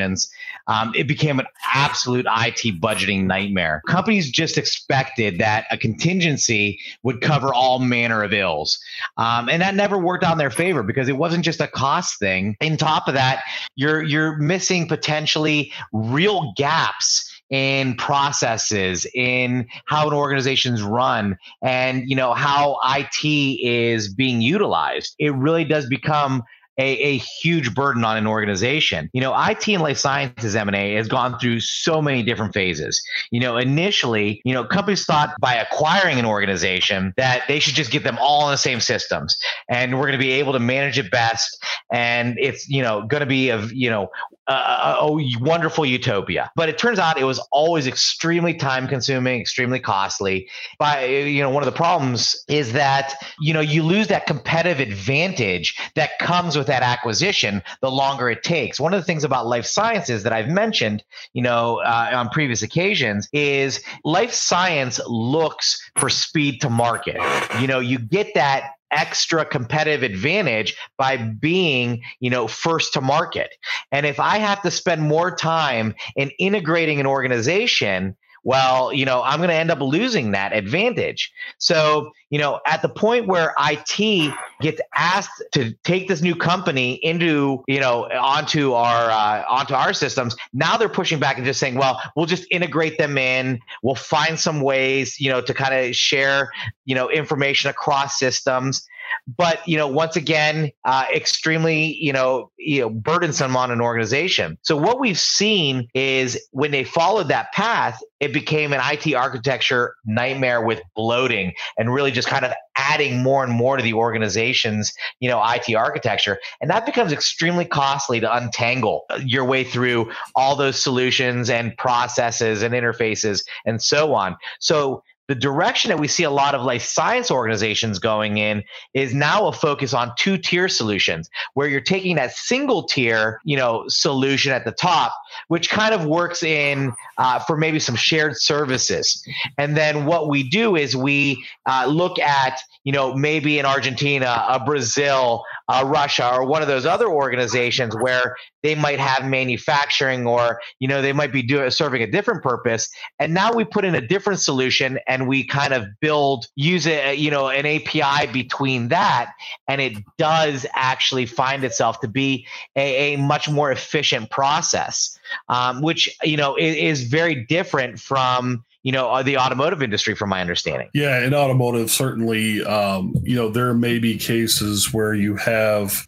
um, 0.67 0.93
it 0.95 1.07
became 1.07 1.38
an 1.38 1.47
absolute 1.75 2.26
IT 2.26 2.81
budgeting 2.81 3.25
nightmare. 3.25 3.83
Companies 3.87 4.31
just 4.31 4.59
expected 4.59 5.38
that 5.38 5.67
a 5.71 5.79
contingency 5.79 6.79
would 7.03 7.21
cover 7.21 7.55
all 7.55 7.79
manner 7.79 8.23
of 8.23 8.33
ills. 8.33 8.79
Um, 9.17 9.49
and 9.49 9.62
that 9.62 9.75
never 9.75 9.99
worked 9.99 10.25
in 10.25 10.38
their 10.38 10.50
favor 10.50 10.83
because 10.83 11.09
it 11.09 11.17
wasn't 11.17 11.45
just 11.45 11.61
a 11.61 11.69
cost 11.69 12.19
thing. 12.19 12.57
On 12.61 12.76
top 12.76 13.09
of 13.09 13.15
that, 13.15 13.43
you're 13.76 14.03
you're 14.03 14.37
missing 14.37 14.88
potentially 14.88 15.73
real 15.93 16.53
gaps 16.57 17.33
in 17.50 17.95
processes 17.95 19.07
in 19.15 19.67
how 19.85 20.09
an 20.09 20.15
organization's 20.15 20.83
run 20.83 21.38
and 21.62 22.09
you 22.11 22.17
know 22.17 22.35
how 22.35 22.76
IT 22.97 23.25
is 23.25 24.12
being 24.12 24.41
utilized 24.41 25.15
it 25.21 25.33
really 25.35 25.65
does 25.65 25.87
become 25.87 26.43
a, 26.78 26.85
a 26.85 27.18
huge 27.18 27.75
burden 27.75 28.04
on 28.04 28.16
an 28.16 28.26
organization. 28.26 29.11
You 29.12 29.21
know, 29.21 29.35
IT 29.37 29.66
and 29.68 29.83
life 29.83 29.99
sciences 29.99 30.54
M&A 30.54 30.95
has 30.95 31.09
gone 31.09 31.38
through 31.38 31.61
so 31.61 32.02
many 32.02 32.23
different 32.23 32.52
phases. 32.54 33.02
You 33.30 33.40
know, 33.40 33.56
initially, 33.56 34.40
you 34.45 34.52
know, 34.52 34.64
companies 34.64 35.04
thought 35.04 35.35
by 35.40 35.54
acquiring 35.54 36.18
an 36.18 36.26
organization 36.26 37.14
that 37.16 37.42
they 37.49 37.59
should 37.59 37.75
just 37.75 37.90
get 37.90 38.04
them 38.04 38.18
all 38.21 38.49
in 38.49 38.52
the 38.52 38.59
same 38.59 38.80
systems 38.80 39.37
and 39.71 39.95
we're 39.95 40.06
going 40.06 40.12
to 40.12 40.18
be 40.18 40.33
able 40.33 40.52
to 40.52 40.59
manage 40.59 40.99
it 40.99 41.11
best 41.11 41.62
and 41.92 42.37
it's, 42.38 42.68
you 42.68 42.83
know, 42.83 43.06
going 43.06 43.21
to 43.21 43.26
be 43.26 43.50
of, 43.50 43.73
you 43.73 43.90
know, 43.90 44.09
a, 44.49 44.53
a, 44.53 45.38
wonderful 45.41 45.85
utopia. 45.85 46.50
But 46.55 46.69
it 46.69 46.79
turns 46.79 46.99
out 46.99 47.19
it 47.19 47.25
was 47.25 47.38
always 47.50 47.87
extremely 47.87 48.55
time 48.55 48.87
consuming, 48.87 49.41
extremely 49.41 49.81
costly. 49.81 50.49
By 50.79 51.05
you 51.05 51.43
know, 51.43 51.50
one 51.50 51.62
of 51.62 51.67
the 51.67 51.76
problems 51.76 52.45
is 52.49 52.73
that 52.73 53.15
you 53.41 53.53
know 53.53 53.61
you 53.61 53.83
lose 53.83 54.09
that 54.09 54.26
competitive 54.26 54.81
advantage 54.81 55.76
that 55.95 56.19
comes 56.19 56.57
with 56.57 56.67
that 56.69 56.83
acquisition 56.83 57.62
the 57.81 57.91
longer 57.91 58.31
it 58.31 58.43
takes. 58.43 58.79
One 58.79 58.95
of 58.95 59.00
the 59.00 59.05
things 59.05 59.25
about 59.25 59.47
life 59.47 59.67
sciences 59.67 60.23
that 60.23 60.33
I've 60.33 60.49
mentioned, 60.49 61.03
you 61.33 61.43
know, 61.43 61.81
uh, 61.81 62.11
on 62.12 62.29
previous 62.29 62.62
occasions 62.62 63.29
is 63.33 63.83
life 64.05 64.33
science 64.33 65.00
looks 65.07 65.91
for 65.97 66.09
speed 66.09 66.61
to 66.61 66.71
market. 66.71 67.17
You 67.61 67.67
know, 67.67 67.81
you 67.81 67.99
get 67.99 68.35
that 68.35 68.75
extra 68.90 69.45
competitive 69.45 70.02
advantage 70.02 70.76
by 70.97 71.16
being, 71.16 72.02
you 72.21 72.31
know, 72.31 72.47
first 72.47 72.93
to 72.95 73.00
market. 73.00 73.50
And 73.93 74.07
if 74.07 74.21
I 74.21 74.38
have 74.38 74.62
to 74.62 74.71
spend 74.71 75.02
more 75.02 75.35
time 75.35 75.95
in 76.14 76.31
integrating 76.38 77.00
an 77.00 77.07
organization, 77.07 78.16
well, 78.47 78.93
you 78.93 79.05
know, 79.05 79.25
I'm 79.25 79.41
going 79.41 79.49
to 79.49 79.57
end 79.57 79.73
up 79.73 79.81
losing 79.81 80.31
that 80.31 80.53
advantage. 80.53 81.33
So, 81.59 82.12
you 82.31 82.38
know, 82.38 82.61
at 82.65 82.81
the 82.81 82.88
point 82.88 83.26
where 83.26 83.53
IT 83.59 84.33
gets 84.61 84.81
asked 84.95 85.43
to 85.55 85.73
take 85.83 86.07
this 86.07 86.23
new 86.23 86.37
company 86.37 86.93
into, 87.03 87.65
you 87.67 87.81
know, 87.81 88.05
onto 88.05 88.73
our 88.73 89.11
uh, 89.11 89.45
onto 89.50 89.75
our 89.75 89.93
systems, 89.93 90.37
now 90.53 90.76
they're 90.76 90.88
pushing 90.88 91.19
back 91.19 91.38
and 91.38 91.45
just 91.45 91.59
saying, 91.59 91.75
well, 91.75 92.00
we'll 92.15 92.26
just 92.26 92.47
integrate 92.53 92.99
them 92.99 93.19
in. 93.19 93.59
We'll 93.83 93.97
find 93.97 94.38
some 94.38 94.61
ways, 94.61 95.19
you 95.19 95.29
know, 95.29 95.41
to 95.41 95.53
kind 95.53 95.75
of 95.75 95.97
share, 95.97 96.53
you 96.85 96.95
know, 96.95 97.11
information 97.11 97.69
across 97.69 98.17
systems 98.17 98.87
but 99.36 99.66
you 99.66 99.76
know 99.76 99.88
once 99.88 100.16
again 100.16 100.70
uh, 100.84 101.06
extremely 101.14 101.94
you 101.96 102.12
know 102.12 102.50
you 102.58 102.80
know 102.80 102.90
burdensome 102.90 103.56
on 103.56 103.70
an 103.70 103.80
organization. 103.80 104.58
So 104.62 104.76
what 104.76 105.00
we've 105.00 105.18
seen 105.18 105.88
is 105.94 106.40
when 106.52 106.70
they 106.70 106.84
followed 106.84 107.28
that 107.28 107.52
path 107.52 108.00
it 108.20 108.32
became 108.32 108.72
an 108.72 108.80
IT 108.82 109.14
architecture 109.14 109.94
nightmare 110.06 110.62
with 110.62 110.80
bloating 110.94 111.52
and 111.76 111.92
really 111.92 112.10
just 112.10 112.28
kind 112.28 112.44
of 112.44 112.52
adding 112.76 113.22
more 113.22 113.44
and 113.44 113.52
more 113.52 113.76
to 113.76 113.82
the 113.82 113.92
organization's 113.92 114.92
you 115.20 115.28
know 115.28 115.42
IT 115.44 115.75
architecture. 115.75 116.38
And 116.60 116.70
that 116.70 116.86
becomes 116.86 117.12
extremely 117.12 117.64
costly 117.64 118.20
to 118.20 118.36
untangle 118.36 119.04
your 119.25 119.44
way 119.44 119.64
through 119.64 120.10
all 120.34 120.56
those 120.56 120.80
solutions 120.80 121.50
and 121.50 121.76
processes 121.76 122.62
and 122.62 122.75
interfaces 122.75 123.44
and 123.64 123.82
so 123.82 124.14
on. 124.14 124.36
So 124.60 125.02
the 125.28 125.35
direction 125.35 125.90
that 125.90 125.99
we 125.99 126.09
see 126.09 126.23
a 126.23 126.30
lot 126.30 126.54
of 126.54 126.62
life 126.62 126.83
science 126.83 127.30
organizations 127.30 127.99
going 127.99 128.38
in 128.38 128.62
is 128.95 129.14
now 129.14 129.47
a 129.47 129.52
focus 129.52 129.92
on 129.92 130.12
two 130.18 130.38
tier 130.38 130.68
solutions 130.68 131.28
where 131.54 131.68
you're 131.68 131.80
taking 131.80 132.16
that 132.16 132.33
single 132.33 132.85
tier 132.85 133.40
you 133.45 133.56
know 133.56 133.85
solution 133.88 134.52
at 134.52 134.64
the 134.64 134.73
top 134.73 135.12
which 135.49 135.71
kind 135.71 135.95
of 135.95 136.06
works 136.06 136.42
in 136.42 136.92
uh, 137.18 137.38
for 137.40 137.56
maybe 137.56 137.78
some 137.78 137.95
shared 137.97 138.37
services. 138.37 139.23
And 139.59 139.76
then 139.76 140.06
what 140.06 140.28
we 140.28 140.49
do 140.49 140.76
is 140.76 140.97
we 140.97 141.45
uh, 141.66 141.87
look 141.87 142.18
at 142.18 142.59
you 142.85 142.92
know 142.92 143.12
maybe 143.14 143.59
in 143.59 143.66
argentina 143.66 144.45
a 144.49 144.64
brazil 144.64 145.42
uh, 145.68 145.82
Russia 145.87 146.32
or 146.35 146.46
one 146.46 146.62
of 146.62 146.68
those 146.68 146.87
other 146.87 147.08
organizations 147.08 147.94
where 147.96 148.37
they 148.62 148.75
might 148.75 148.99
have 148.99 149.28
manufacturing 149.28 150.26
or 150.26 150.61
you 150.80 150.88
know 150.88 151.02
they 151.02 151.12
might 151.12 151.32
be 151.32 151.42
doing 151.42 151.70
serving 151.70 152.02
a 152.02 152.11
different 152.11 152.42
purpose. 152.42 152.88
And 153.18 153.35
now 153.35 153.52
we 153.52 153.64
put 153.64 153.85
in 153.85 153.94
a 153.94 154.00
different 154.00 154.40
solution 154.40 154.99
and 155.06 155.28
we 155.28 155.44
kind 155.44 155.73
of 155.73 155.87
build 156.00 156.46
use 156.54 156.87
it 156.87 157.18
you 157.18 157.30
know 157.30 157.49
an 157.49 157.66
API 157.66 158.32
between 158.32 158.88
that. 158.88 159.32
And 159.68 159.80
it 159.80 159.99
does 160.18 160.66
actually 160.75 161.26
find 161.26 161.64
itself 161.64 162.00
to 162.00 162.08
be 162.08 162.46
a, 162.76 163.14
a 163.14 163.16
much 163.16 163.49
more 163.49 163.70
efficient 163.70 164.30
process 164.30 165.18
um, 165.49 165.82
which 165.82 166.14
you 166.23 166.37
know 166.37 166.56
is, 166.56 166.76
is 166.76 167.08
very 167.08 167.44
different 167.44 168.00
from 168.00 168.64
you 168.87 168.93
know 168.93 169.11
uh, 169.11 169.21
the 169.21 169.37
automotive 169.37 169.83
industry 169.83 170.14
from 170.14 170.31
my 170.31 170.40
understanding. 170.40 170.88
Yeah 170.95 171.25
in 171.25 171.35
automotive 171.35 171.90
certainly 171.90 172.64
um, 172.64 173.14
you 173.25 173.35
know 173.35 173.49
there 173.49 173.75
may 173.75 173.99
be 173.99 174.16
cases 174.16 174.93
where 174.95 175.12
you 175.12 175.35
have 175.37 176.07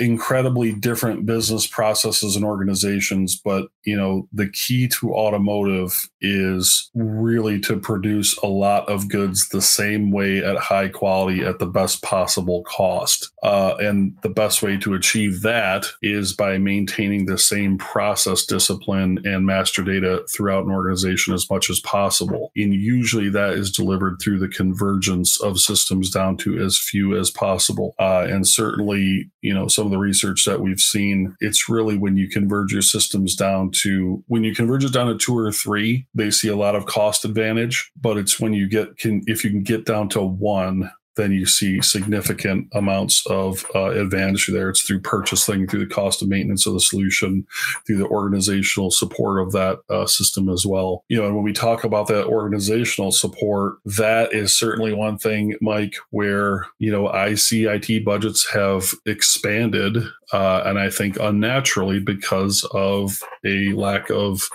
incredibly 0.00 0.72
different 0.72 1.26
business 1.26 1.64
processes 1.64 2.34
and 2.34 2.44
organizations 2.44 3.36
but 3.36 3.68
you 3.84 3.96
know 3.96 4.28
the 4.32 4.48
key 4.48 4.88
to 4.88 5.14
automotive 5.14 6.10
is 6.20 6.90
really 6.94 7.60
to 7.60 7.78
produce 7.78 8.36
a 8.38 8.46
lot 8.46 8.88
of 8.88 9.08
goods 9.08 9.48
the 9.50 9.62
same 9.62 10.10
way 10.10 10.44
at 10.44 10.56
high 10.56 10.88
quality 10.88 11.44
at 11.44 11.60
the 11.60 11.66
best 11.66 12.02
possible 12.02 12.64
cost. 12.64 13.30
Uh, 13.42 13.76
and 13.78 14.16
the 14.22 14.28
best 14.28 14.62
way 14.62 14.76
to 14.76 14.94
achieve 14.94 15.42
that 15.42 15.86
is 16.02 16.32
by 16.32 16.58
maintaining 16.58 17.26
the 17.26 17.38
same 17.38 17.78
process 17.78 18.44
discipline 18.44 19.18
and 19.24 19.46
master 19.46 19.82
data 19.84 20.24
throughout 20.32 20.64
an 20.64 20.72
organization 20.72 21.32
as 21.32 21.48
much 21.48 21.70
as 21.70 21.78
possible 21.80 22.07
possible. 22.08 22.50
And 22.56 22.72
usually 22.72 23.28
that 23.30 23.52
is 23.52 23.70
delivered 23.70 24.18
through 24.20 24.38
the 24.38 24.48
convergence 24.48 25.40
of 25.42 25.60
systems 25.60 26.10
down 26.10 26.36
to 26.38 26.58
as 26.58 26.78
few 26.78 27.18
as 27.18 27.30
possible. 27.30 27.94
Uh, 27.98 28.26
and 28.28 28.46
certainly, 28.46 29.30
you 29.42 29.52
know, 29.52 29.68
some 29.68 29.84
of 29.84 29.90
the 29.90 29.98
research 29.98 30.44
that 30.46 30.60
we've 30.60 30.80
seen, 30.80 31.36
it's 31.40 31.68
really 31.68 31.98
when 31.98 32.16
you 32.16 32.28
converge 32.28 32.72
your 32.72 32.82
systems 32.82 33.34
down 33.34 33.70
to, 33.82 34.24
when 34.26 34.42
you 34.42 34.54
converge 34.54 34.84
it 34.84 34.92
down 34.92 35.08
to 35.08 35.18
two 35.18 35.36
or 35.36 35.52
three, 35.52 36.06
they 36.14 36.30
see 36.30 36.48
a 36.48 36.56
lot 36.56 36.74
of 36.74 36.86
cost 36.86 37.24
advantage. 37.24 37.90
But 38.00 38.16
it's 38.16 38.40
when 38.40 38.54
you 38.54 38.68
get, 38.68 38.96
can, 38.96 39.22
if 39.26 39.44
you 39.44 39.50
can 39.50 39.62
get 39.62 39.84
down 39.84 40.08
to 40.10 40.22
one, 40.22 40.90
then 41.18 41.32
you 41.32 41.44
see 41.44 41.82
significant 41.82 42.68
amounts 42.72 43.26
of 43.26 43.66
uh, 43.74 43.90
advantage 43.90 44.46
there. 44.46 44.70
It's 44.70 44.80
through 44.80 45.00
purchasing, 45.00 45.66
through 45.66 45.80
the 45.80 45.94
cost 45.94 46.22
of 46.22 46.28
maintenance 46.28 46.66
of 46.66 46.72
the 46.72 46.80
solution, 46.80 47.46
through 47.86 47.98
the 47.98 48.06
organizational 48.06 48.90
support 48.90 49.42
of 49.42 49.52
that 49.52 49.80
uh, 49.90 50.06
system 50.06 50.48
as 50.48 50.64
well. 50.64 51.04
You 51.08 51.18
know, 51.18 51.26
and 51.26 51.34
when 51.34 51.44
we 51.44 51.52
talk 51.52 51.84
about 51.84 52.06
that 52.06 52.26
organizational 52.26 53.12
support, 53.12 53.78
that 53.84 54.32
is 54.32 54.56
certainly 54.56 54.94
one 54.94 55.18
thing, 55.18 55.56
Mike, 55.60 55.96
where, 56.10 56.66
you 56.78 56.90
know, 56.90 57.08
I 57.08 57.34
see 57.34 57.66
IT 57.66 58.04
budgets 58.04 58.48
have 58.50 58.94
expanded, 59.04 59.98
uh, 60.32 60.62
and 60.64 60.78
I 60.78 60.88
think 60.88 61.18
unnaturally 61.18 61.98
because 61.98 62.64
of 62.72 63.20
a 63.44 63.72
lack 63.72 64.08
of 64.10 64.48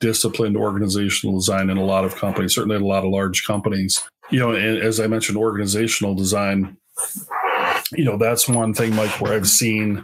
disciplined 0.00 0.56
organizational 0.56 1.36
design 1.36 1.70
in 1.70 1.78
a 1.78 1.84
lot 1.84 2.04
of 2.04 2.16
companies, 2.16 2.54
certainly 2.54 2.76
a 2.76 2.80
lot 2.80 3.04
of 3.04 3.10
large 3.10 3.44
companies 3.44 4.06
you 4.30 4.38
know, 4.38 4.52
as 4.52 5.00
I 5.00 5.06
mentioned, 5.06 5.38
organizational 5.38 6.14
design, 6.14 6.76
you 7.92 8.04
know, 8.04 8.16
that's 8.16 8.48
one 8.48 8.74
thing, 8.74 8.94
Mike, 8.94 9.20
where 9.20 9.34
I've 9.34 9.48
seen 9.48 10.02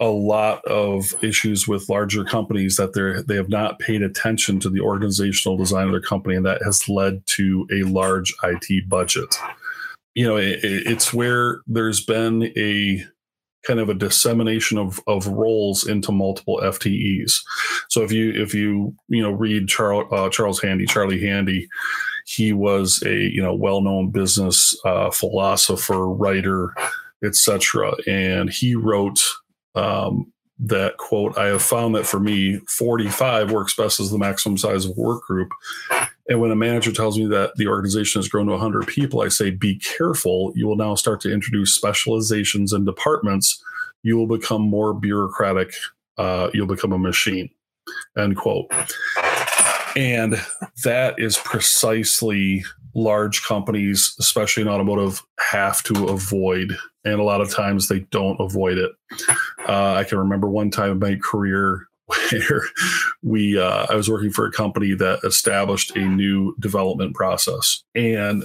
a 0.00 0.06
lot 0.06 0.64
of 0.64 1.12
issues 1.22 1.66
with 1.66 1.88
larger 1.88 2.24
companies 2.24 2.76
that 2.76 2.92
they're 2.92 3.22
they 3.22 3.34
have 3.34 3.48
not 3.48 3.78
paid 3.80 4.02
attention 4.02 4.60
to 4.60 4.70
the 4.70 4.80
organizational 4.80 5.56
design 5.56 5.86
of 5.86 5.92
their 5.92 6.00
company, 6.00 6.36
and 6.36 6.46
that 6.46 6.62
has 6.64 6.88
led 6.88 7.26
to 7.26 7.66
a 7.72 7.82
large 7.82 8.34
IT 8.44 8.88
budget. 8.88 9.36
You 10.14 10.24
know, 10.24 10.36
it, 10.36 10.60
it's 10.62 11.12
where 11.12 11.60
there's 11.66 12.04
been 12.04 12.52
a 12.56 13.04
kind 13.66 13.80
of 13.80 13.88
a 13.88 13.94
dissemination 13.94 14.78
of, 14.78 15.00
of 15.06 15.26
roles 15.26 15.86
into 15.86 16.12
multiple 16.12 16.60
FTEs. 16.62 17.32
So 17.88 18.02
if 18.02 18.12
you 18.12 18.32
if 18.32 18.54
you 18.54 18.94
you 19.08 19.22
know 19.22 19.30
read 19.30 19.68
Charles 19.68 20.06
uh, 20.12 20.28
Charles 20.30 20.60
Handy, 20.60 20.86
Charlie 20.86 21.20
Handy, 21.20 21.68
he 22.38 22.52
was 22.52 23.02
a 23.04 23.14
you 23.14 23.42
know 23.42 23.52
well-known 23.52 24.10
business 24.10 24.76
uh, 24.84 25.10
philosopher, 25.10 26.08
writer, 26.08 26.72
etc. 27.24 27.94
And 28.06 28.48
he 28.48 28.76
wrote 28.76 29.20
um, 29.74 30.32
that 30.60 30.98
quote: 30.98 31.36
"I 31.36 31.46
have 31.46 31.62
found 31.62 31.96
that 31.96 32.06
for 32.06 32.20
me, 32.20 32.60
45 32.68 33.50
works 33.50 33.74
best 33.74 33.98
as 33.98 34.12
the 34.12 34.18
maximum 34.18 34.56
size 34.56 34.84
of 34.84 34.92
a 34.96 35.00
work 35.00 35.24
group." 35.24 35.50
And 36.28 36.40
when 36.40 36.52
a 36.52 36.56
manager 36.56 36.92
tells 36.92 37.18
me 37.18 37.26
that 37.26 37.56
the 37.56 37.66
organization 37.66 38.20
has 38.20 38.28
grown 38.28 38.46
to 38.46 38.52
100 38.52 38.86
people, 38.86 39.20
I 39.20 39.28
say, 39.28 39.50
"Be 39.50 39.76
careful! 39.80 40.52
You 40.54 40.68
will 40.68 40.76
now 40.76 40.94
start 40.94 41.20
to 41.22 41.32
introduce 41.32 41.74
specializations 41.74 42.72
and 42.72 42.86
departments. 42.86 43.60
You 44.04 44.16
will 44.16 44.28
become 44.28 44.62
more 44.62 44.94
bureaucratic. 44.94 45.72
Uh, 46.16 46.50
you'll 46.54 46.68
become 46.68 46.92
a 46.92 46.98
machine." 46.98 47.50
End 48.16 48.36
quote. 48.36 48.70
And 49.98 50.40
that 50.84 51.16
is 51.18 51.36
precisely 51.38 52.64
large 52.94 53.42
companies, 53.42 54.14
especially 54.20 54.62
in 54.62 54.68
automotive, 54.68 55.20
have 55.40 55.82
to 55.82 56.06
avoid. 56.06 56.76
And 57.04 57.14
a 57.18 57.24
lot 57.24 57.40
of 57.40 57.50
times 57.50 57.88
they 57.88 58.00
don't 58.12 58.38
avoid 58.38 58.78
it. 58.78 58.92
Uh, 59.68 59.94
I 59.94 60.04
can 60.04 60.18
remember 60.18 60.48
one 60.48 60.70
time 60.70 60.92
in 60.92 60.98
my 61.00 61.16
career 61.16 61.88
where 62.08 62.62
we 63.22 63.58
uh, 63.58 63.86
I 63.88 63.94
was 63.94 64.08
working 64.08 64.30
for 64.30 64.46
a 64.46 64.52
company 64.52 64.94
that 64.94 65.20
established 65.24 65.94
a 65.96 66.00
new 66.00 66.54
development 66.58 67.14
process, 67.14 67.82
and 67.94 68.42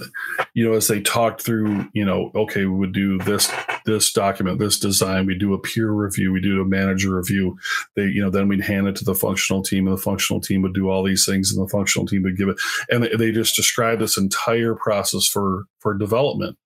you 0.52 0.66
know 0.66 0.74
as 0.74 0.86
they 0.86 1.00
talked 1.00 1.42
through, 1.42 1.88
you 1.94 2.04
know, 2.04 2.30
okay, 2.34 2.66
we 2.66 2.76
would 2.76 2.92
do 2.92 3.18
this 3.18 3.50
this 3.86 4.12
document, 4.12 4.58
this 4.58 4.78
design, 4.78 5.26
we 5.26 5.34
do 5.34 5.54
a 5.54 5.58
peer 5.58 5.90
review, 5.90 6.32
we 6.32 6.40
do 6.40 6.60
a 6.60 6.64
manager 6.64 7.16
review. 7.16 7.56
They, 7.96 8.04
you 8.04 8.22
know, 8.22 8.30
then 8.30 8.48
we'd 8.48 8.60
hand 8.60 8.86
it 8.86 8.96
to 8.96 9.04
the 9.04 9.14
functional 9.14 9.62
team, 9.62 9.86
and 9.86 9.96
the 9.96 10.02
functional 10.02 10.40
team 10.40 10.62
would 10.62 10.74
do 10.74 10.90
all 10.90 11.02
these 11.02 11.24
things, 11.24 11.52
and 11.52 11.64
the 11.64 11.70
functional 11.70 12.06
team 12.06 12.22
would 12.22 12.36
give 12.36 12.48
it, 12.48 12.56
and 12.90 13.04
they, 13.04 13.34
just 13.34 13.56
described 13.56 14.00
this 14.00 14.16
entire 14.16 14.74
process 14.74 15.26
for 15.26 15.64
for 15.80 15.94
development. 15.94 16.56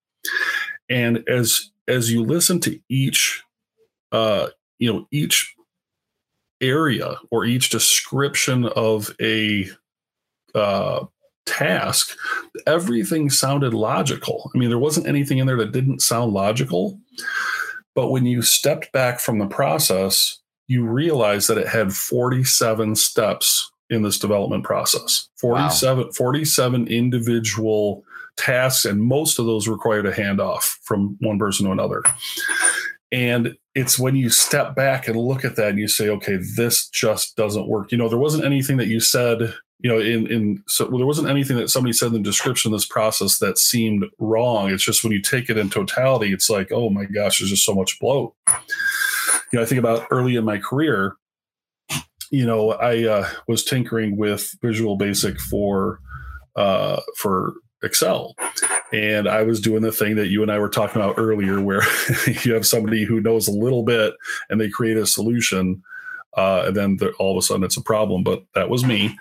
And 0.90 1.24
as 1.28 1.70
as 1.86 2.12
you 2.12 2.22
listen 2.22 2.60
to 2.60 2.78
each, 2.88 3.42
uh, 4.12 4.48
you 4.78 4.92
know, 4.92 5.06
each 5.10 5.54
area 6.60 7.18
or 7.30 7.44
each 7.44 7.70
description 7.70 8.66
of 8.66 9.14
a 9.20 9.68
uh, 10.54 11.04
task, 11.46 12.16
everything 12.66 13.30
sounded 13.30 13.74
logical. 13.74 14.50
I 14.54 14.58
mean, 14.58 14.68
there 14.68 14.78
wasn't 14.78 15.08
anything 15.08 15.38
in 15.38 15.46
there 15.46 15.56
that 15.56 15.72
didn't 15.72 16.02
sound 16.02 16.32
logical. 16.32 16.98
But 17.94 18.10
when 18.10 18.26
you 18.26 18.42
stepped 18.42 18.92
back 18.92 19.18
from 19.18 19.38
the 19.38 19.46
process, 19.46 20.38
you 20.68 20.86
realized 20.86 21.48
that 21.48 21.58
it 21.58 21.66
had 21.66 21.92
47 21.92 22.94
steps 22.94 23.70
in 23.90 24.02
this 24.02 24.18
development 24.18 24.64
process 24.64 25.28
47, 25.40 26.04
wow. 26.04 26.10
47 26.14 26.86
individual 26.88 28.04
tasks, 28.36 28.84
and 28.84 29.02
most 29.02 29.38
of 29.38 29.46
those 29.46 29.66
required 29.66 30.06
a 30.06 30.12
handoff 30.12 30.76
from 30.82 31.16
one 31.20 31.38
person 31.38 31.66
to 31.66 31.72
another. 31.72 32.02
And 33.10 33.56
it's 33.74 33.98
when 33.98 34.16
you 34.16 34.28
step 34.28 34.74
back 34.74 35.08
and 35.08 35.16
look 35.16 35.44
at 35.44 35.56
that 35.56 35.70
and 35.70 35.78
you 35.78 35.88
say, 35.88 36.08
okay, 36.08 36.38
this 36.56 36.88
just 36.88 37.36
doesn't 37.36 37.68
work. 37.68 37.90
You 37.90 37.98
know, 37.98 38.08
there 38.08 38.18
wasn't 38.18 38.44
anything 38.44 38.76
that 38.78 38.88
you 38.88 39.00
said, 39.00 39.54
you 39.80 39.88
know, 39.88 39.98
in 39.98 40.26
in 40.26 40.62
so 40.66 40.84
there 40.86 41.06
wasn't 41.06 41.28
anything 41.28 41.56
that 41.56 41.70
somebody 41.70 41.92
said 41.92 42.08
in 42.08 42.14
the 42.14 42.18
description 42.20 42.72
of 42.72 42.78
this 42.78 42.86
process 42.86 43.38
that 43.38 43.56
seemed 43.56 44.04
wrong. 44.18 44.70
It's 44.70 44.84
just 44.84 45.04
when 45.04 45.12
you 45.12 45.22
take 45.22 45.48
it 45.48 45.56
in 45.56 45.70
totality, 45.70 46.32
it's 46.32 46.50
like, 46.50 46.70
oh 46.72 46.90
my 46.90 47.04
gosh, 47.04 47.38
there's 47.38 47.50
just 47.50 47.64
so 47.64 47.74
much 47.74 47.98
bloat. 48.00 48.34
You 49.52 49.58
know, 49.58 49.62
I 49.62 49.66
think 49.66 49.78
about 49.78 50.06
early 50.10 50.36
in 50.36 50.44
my 50.44 50.58
career, 50.58 51.14
you 52.30 52.44
know, 52.44 52.72
I 52.72 53.04
uh, 53.04 53.28
was 53.46 53.64
tinkering 53.64 54.16
with 54.16 54.50
Visual 54.60 54.96
Basic 54.96 55.40
for 55.40 56.00
uh, 56.56 57.00
for 57.16 57.54
Excel. 57.82 58.34
And 58.92 59.28
I 59.28 59.42
was 59.42 59.60
doing 59.60 59.82
the 59.82 59.92
thing 59.92 60.16
that 60.16 60.28
you 60.28 60.42
and 60.42 60.50
I 60.50 60.58
were 60.58 60.68
talking 60.68 61.00
about 61.00 61.18
earlier, 61.18 61.60
where 61.60 61.82
you 62.42 62.54
have 62.54 62.66
somebody 62.66 63.04
who 63.04 63.20
knows 63.20 63.48
a 63.48 63.52
little 63.52 63.82
bit 63.82 64.14
and 64.50 64.60
they 64.60 64.68
create 64.68 64.96
a 64.96 65.06
solution. 65.06 65.82
Uh, 66.36 66.64
and 66.66 66.76
then 66.76 66.98
all 67.18 67.32
of 67.32 67.38
a 67.38 67.42
sudden 67.42 67.64
it's 67.64 67.76
a 67.76 67.82
problem. 67.82 68.22
But 68.22 68.44
that 68.54 68.70
was 68.70 68.84
me 68.84 69.16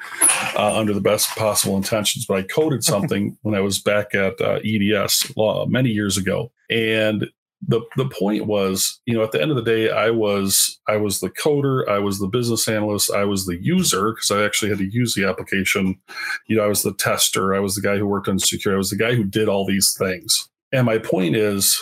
uh, 0.55 0.77
under 0.77 0.93
the 0.93 1.01
best 1.01 1.29
possible 1.35 1.75
intentions. 1.75 2.25
But 2.25 2.37
I 2.37 2.41
coded 2.43 2.83
something 2.83 3.37
when 3.41 3.55
I 3.55 3.61
was 3.61 3.79
back 3.79 4.13
at 4.13 4.39
uh, 4.39 4.59
EDS 4.63 5.33
many 5.67 5.89
years 5.89 6.17
ago. 6.17 6.51
And 6.69 7.27
the 7.65 7.81
the 7.95 8.07
point 8.07 8.45
was, 8.45 8.99
you 9.05 9.15
know, 9.15 9.23
at 9.23 9.31
the 9.31 9.41
end 9.41 9.51
of 9.51 9.57
the 9.57 9.63
day, 9.63 9.89
I 9.89 10.11
was 10.11 10.79
I 10.87 10.97
was 10.97 11.19
the 11.19 11.29
coder, 11.29 11.87
I 11.89 11.99
was 11.99 12.19
the 12.19 12.27
business 12.27 12.67
analyst, 12.67 13.11
I 13.11 13.23
was 13.25 13.45
the 13.45 13.57
user 13.61 14.11
because 14.11 14.31
I 14.31 14.43
actually 14.43 14.69
had 14.69 14.77
to 14.79 14.89
use 14.89 15.13
the 15.13 15.25
application. 15.25 15.99
You 16.47 16.57
know, 16.57 16.63
I 16.63 16.67
was 16.67 16.83
the 16.83 16.93
tester, 16.93 17.55
I 17.55 17.59
was 17.59 17.75
the 17.75 17.81
guy 17.81 17.97
who 17.97 18.05
worked 18.05 18.27
on 18.27 18.39
security, 18.39 18.75
I 18.75 18.77
was 18.77 18.91
the 18.91 18.97
guy 18.97 19.15
who 19.15 19.23
did 19.23 19.49
all 19.49 19.65
these 19.65 19.95
things. 19.97 20.49
And 20.71 20.85
my 20.85 20.97
point 20.99 21.35
is, 21.35 21.81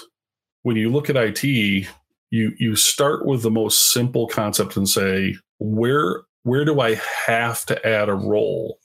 when 0.64 0.78
you 0.78 0.90
look 0.90 1.10
at 1.10 1.18
IT, 1.18 1.44
you 1.44 1.88
you 2.32 2.76
start 2.76 3.26
with 3.26 3.42
the 3.42 3.52
most 3.52 3.92
simple 3.92 4.28
concept 4.28 4.78
and 4.78 4.88
say, 4.88 5.36
where 5.60 6.24
where 6.44 6.64
do 6.64 6.80
I 6.80 7.02
have 7.26 7.66
to 7.66 7.88
add 7.88 8.08
a 8.08 8.14
role? 8.14 8.78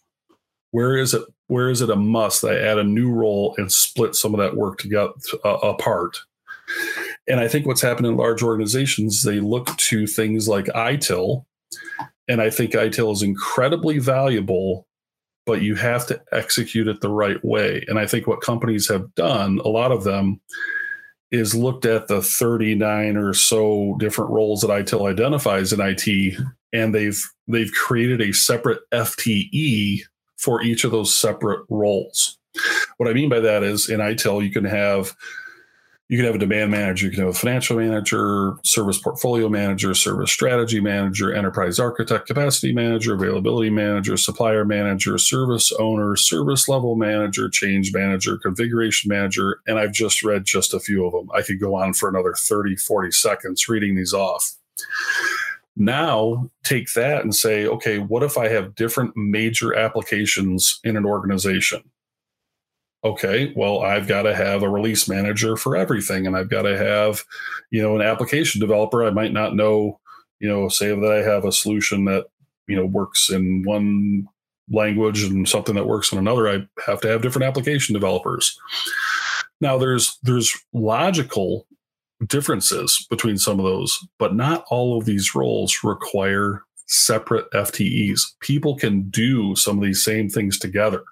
Where 0.73 0.97
is 0.97 1.15
it? 1.15 1.23
Where 1.47 1.71
is 1.71 1.83
it 1.83 1.91
a 1.91 1.97
must 1.97 2.43
that 2.43 2.53
I 2.53 2.61
add 2.61 2.79
a 2.79 2.85
new 2.85 3.11
role 3.11 3.55
and 3.59 3.71
split 3.71 4.15
some 4.15 4.35
of 4.35 4.41
that 4.41 4.57
work 4.57 4.79
together 4.79 5.13
uh, 5.45 5.59
apart? 5.59 6.19
And 7.29 7.41
I 7.41 7.49
think 7.49 7.67
what's 7.67 7.83
happened 7.83 8.07
in 8.07 8.17
large 8.17 8.43
organizations, 8.43 9.23
they 9.23 9.41
look 9.41 9.77
to 9.77 10.07
things 10.07 10.49
like 10.49 10.67
ITIL. 10.67 11.45
And 12.29 12.41
I 12.41 12.51
think 12.51 12.73
ITIL 12.73 13.13
is 13.13 13.23
incredibly 13.23 13.99
valuable, 13.99 14.87
but 15.47 15.63
you 15.63 15.75
have 15.77 16.07
to 16.09 16.21
execute 16.33 16.89
it 16.89 17.01
the 17.01 17.09
right 17.09 17.43
way. 17.45 17.85
And 17.89 17.99
I 17.99 18.07
think 18.07 18.27
what 18.27 18.41
companies 18.41 18.89
have 18.89 19.15
done, 19.15 19.61
a 19.65 19.69
lot 19.69 19.93
of 19.93 20.05
them, 20.05 20.41
is 21.31 21.55
looked 21.55 21.85
at 21.85 22.09
the 22.09 22.23
39 22.23 23.17
or 23.17 23.33
so 23.33 23.97
different 23.99 24.31
roles 24.31 24.63
that 24.63 24.71
ITIL 24.71 25.09
identifies 25.09 25.73
in 25.73 25.81
IT, 25.81 26.37
and 26.73 26.95
they've 26.95 27.23
they've 27.47 27.73
created 27.73 28.21
a 28.21 28.33
separate 28.33 28.81
FTE 28.93 30.01
for 30.39 30.63
each 30.63 30.85
of 30.85 30.91
those 30.91 31.15
separate 31.15 31.65
roles. 31.69 32.39
What 32.97 33.09
I 33.09 33.13
mean 33.13 33.29
by 33.29 33.41
that 33.41 33.63
is 33.63 33.89
in 33.89 34.01
ITIL, 34.01 34.43
you 34.43 34.51
can 34.51 34.65
have 34.65 35.15
you 36.11 36.17
can 36.17 36.27
have 36.27 36.35
a 36.35 36.39
demand 36.39 36.73
manager, 36.73 37.07
you 37.07 37.13
can 37.13 37.21
have 37.21 37.37
a 37.37 37.39
financial 37.39 37.77
manager, 37.77 38.55
service 38.65 38.99
portfolio 38.99 39.49
manager, 39.49 39.95
service 39.95 40.33
strategy 40.33 40.81
manager, 40.81 41.33
enterprise 41.33 41.79
architect, 41.79 42.27
capacity 42.27 42.73
manager, 42.73 43.15
availability 43.15 43.71
manager, 43.71 44.17
supplier 44.17 44.65
manager, 44.65 45.17
service 45.19 45.71
owner, 45.79 46.17
service 46.17 46.69
level 46.69 46.97
manager, 46.97 47.49
change 47.49 47.95
manager, 47.95 48.37
configuration 48.39 49.09
manager. 49.09 49.61
And 49.69 49.79
I've 49.79 49.93
just 49.93 50.25
read 50.25 50.45
just 50.45 50.75
a 50.75 50.81
few 50.81 51.07
of 51.07 51.13
them. 51.13 51.29
I 51.33 51.43
could 51.43 51.61
go 51.61 51.77
on 51.77 51.95
for 51.95 52.09
another 52.09 52.35
30, 52.37 52.75
40 52.75 53.13
seconds 53.13 53.69
reading 53.69 53.95
these 53.95 54.13
off. 54.13 54.57
Now, 55.77 56.51
take 56.65 56.93
that 56.95 57.23
and 57.23 57.33
say, 57.33 57.69
okay, 57.69 57.99
what 58.01 58.25
if 58.25 58.37
I 58.37 58.49
have 58.49 58.75
different 58.75 59.17
major 59.17 59.77
applications 59.77 60.81
in 60.83 60.97
an 60.97 61.07
organization? 61.07 61.85
Okay, 63.05 63.53
well, 63.57 63.81
I've 63.81 64.07
got 64.07 64.23
to 64.23 64.35
have 64.35 64.63
a 64.63 64.69
release 64.69 65.09
manager 65.09 65.57
for 65.57 65.77
everything, 65.77 66.27
and 66.27 66.37
I've 66.37 66.51
got 66.51 66.63
to 66.63 66.77
have, 66.77 67.25
you 67.71 67.83
know, 67.83 67.97
an 67.97 68.03
application 68.03 68.61
developer. 68.61 69.05
I 69.05 69.11
might 69.11 69.33
not 69.33 69.55
know, 69.55 70.01
you 70.39 70.49
know, 70.49 70.69
say 70.69 70.89
that 70.89 71.13
I 71.13 71.23
have 71.23 71.45
a 71.45 71.53
solution 71.53 72.05
that 72.07 72.27
you 72.67 72.77
know 72.77 72.87
works 72.87 73.31
in 73.31 73.63
one 73.65 74.29
language 74.71 75.25
and 75.25 75.49
something 75.49 75.75
that 75.75 75.87
works 75.87 76.13
in 76.13 76.19
another. 76.19 76.49
I 76.49 76.67
have 76.87 77.01
to 77.01 77.09
have 77.09 77.23
different 77.23 77.47
application 77.47 77.93
developers. 77.93 78.59
Now, 79.61 79.79
there's 79.79 80.19
there's 80.23 80.57
logical 80.73 81.67
differences 82.27 83.07
between 83.09 83.39
some 83.39 83.59
of 83.59 83.65
those, 83.65 83.99
but 84.19 84.35
not 84.35 84.65
all 84.71 84.99
of 84.99 85.07
these 85.07 85.35
roles 85.35 85.83
require 85.83 86.63
separate 86.87 87.51
FTEs. 87.53 88.21
People 88.41 88.77
can 88.77 89.09
do 89.11 89.57
some 89.57 89.79
of 89.79 89.85
these 89.85 90.05
same 90.05 90.29
things 90.29 90.59
together 90.59 91.03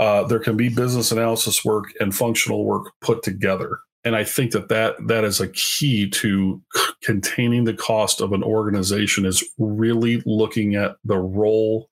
uh, 0.00 0.24
there 0.24 0.40
can 0.40 0.56
be 0.56 0.68
business 0.68 1.12
analysis 1.12 1.64
work 1.64 1.92
and 2.00 2.14
functional 2.14 2.64
work 2.64 2.92
put 3.00 3.22
together. 3.22 3.78
And 4.04 4.14
I 4.14 4.24
think 4.24 4.52
that, 4.52 4.68
that 4.68 4.96
that 5.06 5.24
is 5.24 5.40
a 5.40 5.48
key 5.48 6.10
to 6.10 6.62
containing 7.02 7.64
the 7.64 7.74
cost 7.74 8.20
of 8.20 8.32
an 8.32 8.42
organization 8.42 9.24
is 9.24 9.42
really 9.58 10.22
looking 10.26 10.74
at 10.74 10.96
the 11.04 11.16
role, 11.16 11.88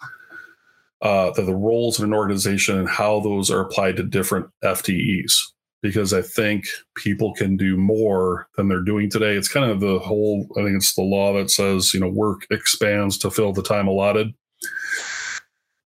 uh, 1.01 1.31
the, 1.31 1.43
the 1.43 1.55
roles 1.55 1.99
in 1.99 2.05
an 2.05 2.12
organization 2.12 2.79
and 2.79 2.88
how 2.88 3.21
those 3.21 3.51
are 3.51 3.61
applied 3.61 3.97
to 3.97 4.03
different 4.03 4.47
FTEs. 4.62 5.33
Because 5.81 6.12
I 6.12 6.23
think 6.23 6.67
people 6.95 7.35
can 7.35 7.57
do 7.57 7.77
more 7.77 8.47
than 8.57 8.69
they're 8.69 8.83
doing 8.83 9.11
today. 9.11 9.35
It's 9.35 9.49
kind 9.49 9.69
of 9.69 9.81
the 9.81 9.99
whole, 9.99 10.47
I 10.57 10.62
think 10.62 10.77
it's 10.77 10.95
the 10.95 11.03
law 11.03 11.33
that 11.33 11.51
says, 11.51 11.93
you 11.93 11.99
know, 11.99 12.09
work 12.09 12.47
expands 12.53 13.19
to 13.19 13.33
fill 13.33 13.53
the 13.53 13.65
time 13.65 13.88
allotted 13.88 14.33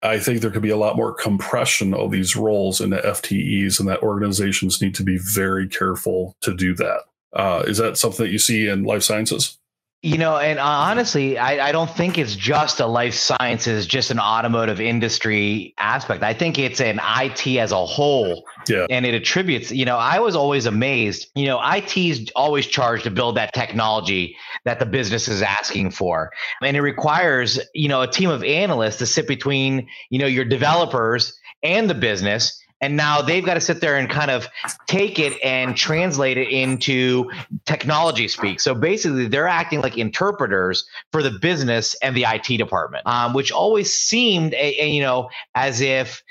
I 0.03 0.19
think 0.19 0.41
there 0.41 0.51
could 0.51 0.61
be 0.61 0.69
a 0.69 0.77
lot 0.77 0.95
more 0.95 1.13
compression 1.13 1.93
of 1.93 2.11
these 2.11 2.35
roles 2.35 2.81
into 2.81 2.97
FTEs, 2.97 3.79
and 3.79 3.89
that 3.89 4.03
organizations 4.03 4.81
need 4.81 4.93
to 4.95 5.03
be 5.03 5.17
very 5.17 5.67
careful 5.67 6.35
to 6.41 6.55
do 6.55 6.75
that. 6.75 7.01
Uh, 7.33 7.63
is 7.67 7.77
that 7.77 7.97
something 7.97 8.25
that 8.25 8.31
you 8.31 8.39
see 8.39 8.67
in 8.67 8.83
life 8.83 9.03
sciences? 9.03 9.57
You 10.03 10.19
know, 10.19 10.37
and 10.37 10.59
uh, 10.59 10.63
honestly, 10.63 11.39
I, 11.39 11.69
I, 11.69 11.71
don't 11.71 11.89
think 11.89 12.19
it's 12.19 12.35
just 12.35 12.79
a 12.79 12.85
life 12.85 13.15
sciences, 13.15 13.87
just 13.87 14.11
an 14.11 14.19
automotive 14.19 14.79
industry 14.79 15.73
aspect. 15.79 16.21
I 16.21 16.35
think 16.35 16.59
it's 16.59 16.79
an 16.79 16.99
IT 17.03 17.47
as 17.57 17.71
a 17.71 17.83
whole. 17.83 18.45
Yeah. 18.69 18.85
And 18.91 19.07
it 19.07 19.15
attributes, 19.15 19.71
you 19.71 19.85
know, 19.85 19.97
I 19.97 20.19
was 20.19 20.35
always 20.35 20.67
amazed. 20.67 21.31
You 21.33 21.47
know, 21.47 21.59
IT 21.63 21.97
is 21.97 22.31
always 22.35 22.67
charged 22.67 23.05
to 23.05 23.11
build 23.11 23.37
that 23.37 23.55
technology 23.55 24.37
that 24.65 24.77
the 24.77 24.85
business 24.85 25.27
is 25.27 25.41
asking 25.41 25.89
for. 25.91 26.31
And 26.61 26.77
it 26.77 26.81
requires, 26.81 27.59
you 27.73 27.89
know, 27.89 28.03
a 28.03 28.07
team 28.07 28.29
of 28.29 28.43
analysts 28.43 28.97
to 28.97 29.07
sit 29.07 29.27
between, 29.27 29.87
you 30.11 30.19
know, 30.19 30.27
your 30.27 30.45
developers 30.45 31.35
and 31.63 31.89
the 31.89 31.95
business 31.95 32.61
and 32.81 32.95
now 32.95 33.21
they've 33.21 33.45
got 33.45 33.55
to 33.55 33.61
sit 33.61 33.81
there 33.81 33.97
and 33.97 34.09
kind 34.09 34.31
of 34.31 34.47
take 34.87 35.19
it 35.19 35.33
and 35.43 35.75
translate 35.75 36.37
it 36.37 36.49
into 36.49 37.29
technology 37.65 38.27
speak. 38.27 38.59
So 38.59 38.75
basically, 38.75 39.27
they're 39.27 39.47
acting 39.47 39.81
like 39.81 39.97
interpreters 39.97 40.85
for 41.11 41.23
the 41.23 41.31
business 41.31 41.95
and 42.01 42.15
the 42.15 42.25
IT 42.27 42.57
department, 42.57 43.05
um, 43.07 43.33
which 43.33 43.51
always 43.51 43.93
seemed, 43.93 44.53
a, 44.53 44.83
a, 44.83 44.89
you 44.89 45.01
know, 45.01 45.29
as 45.55 45.81
if 45.81 46.23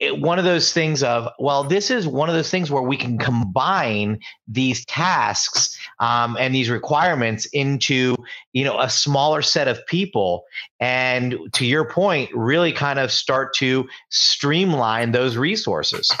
it, 0.00 0.18
one 0.18 0.38
of 0.38 0.44
those 0.46 0.72
things 0.72 1.02
of 1.02 1.28
well 1.38 1.62
this 1.62 1.90
is 1.90 2.06
one 2.06 2.28
of 2.30 2.34
those 2.34 2.50
things 2.50 2.70
where 2.70 2.82
we 2.82 2.96
can 2.96 3.18
combine 3.18 4.18
these 4.48 4.84
tasks 4.86 5.78
um, 5.98 6.36
and 6.40 6.54
these 6.54 6.70
requirements 6.70 7.44
into 7.52 8.16
you 8.54 8.64
know 8.64 8.80
a 8.80 8.88
smaller 8.88 9.42
set 9.42 9.68
of 9.68 9.86
people 9.86 10.44
and 10.80 11.36
to 11.52 11.66
your 11.66 11.84
point 11.84 12.30
really 12.34 12.72
kind 12.72 12.98
of 12.98 13.12
start 13.12 13.54
to 13.54 13.86
streamline 14.08 15.12
those 15.12 15.36
resources. 15.36 16.10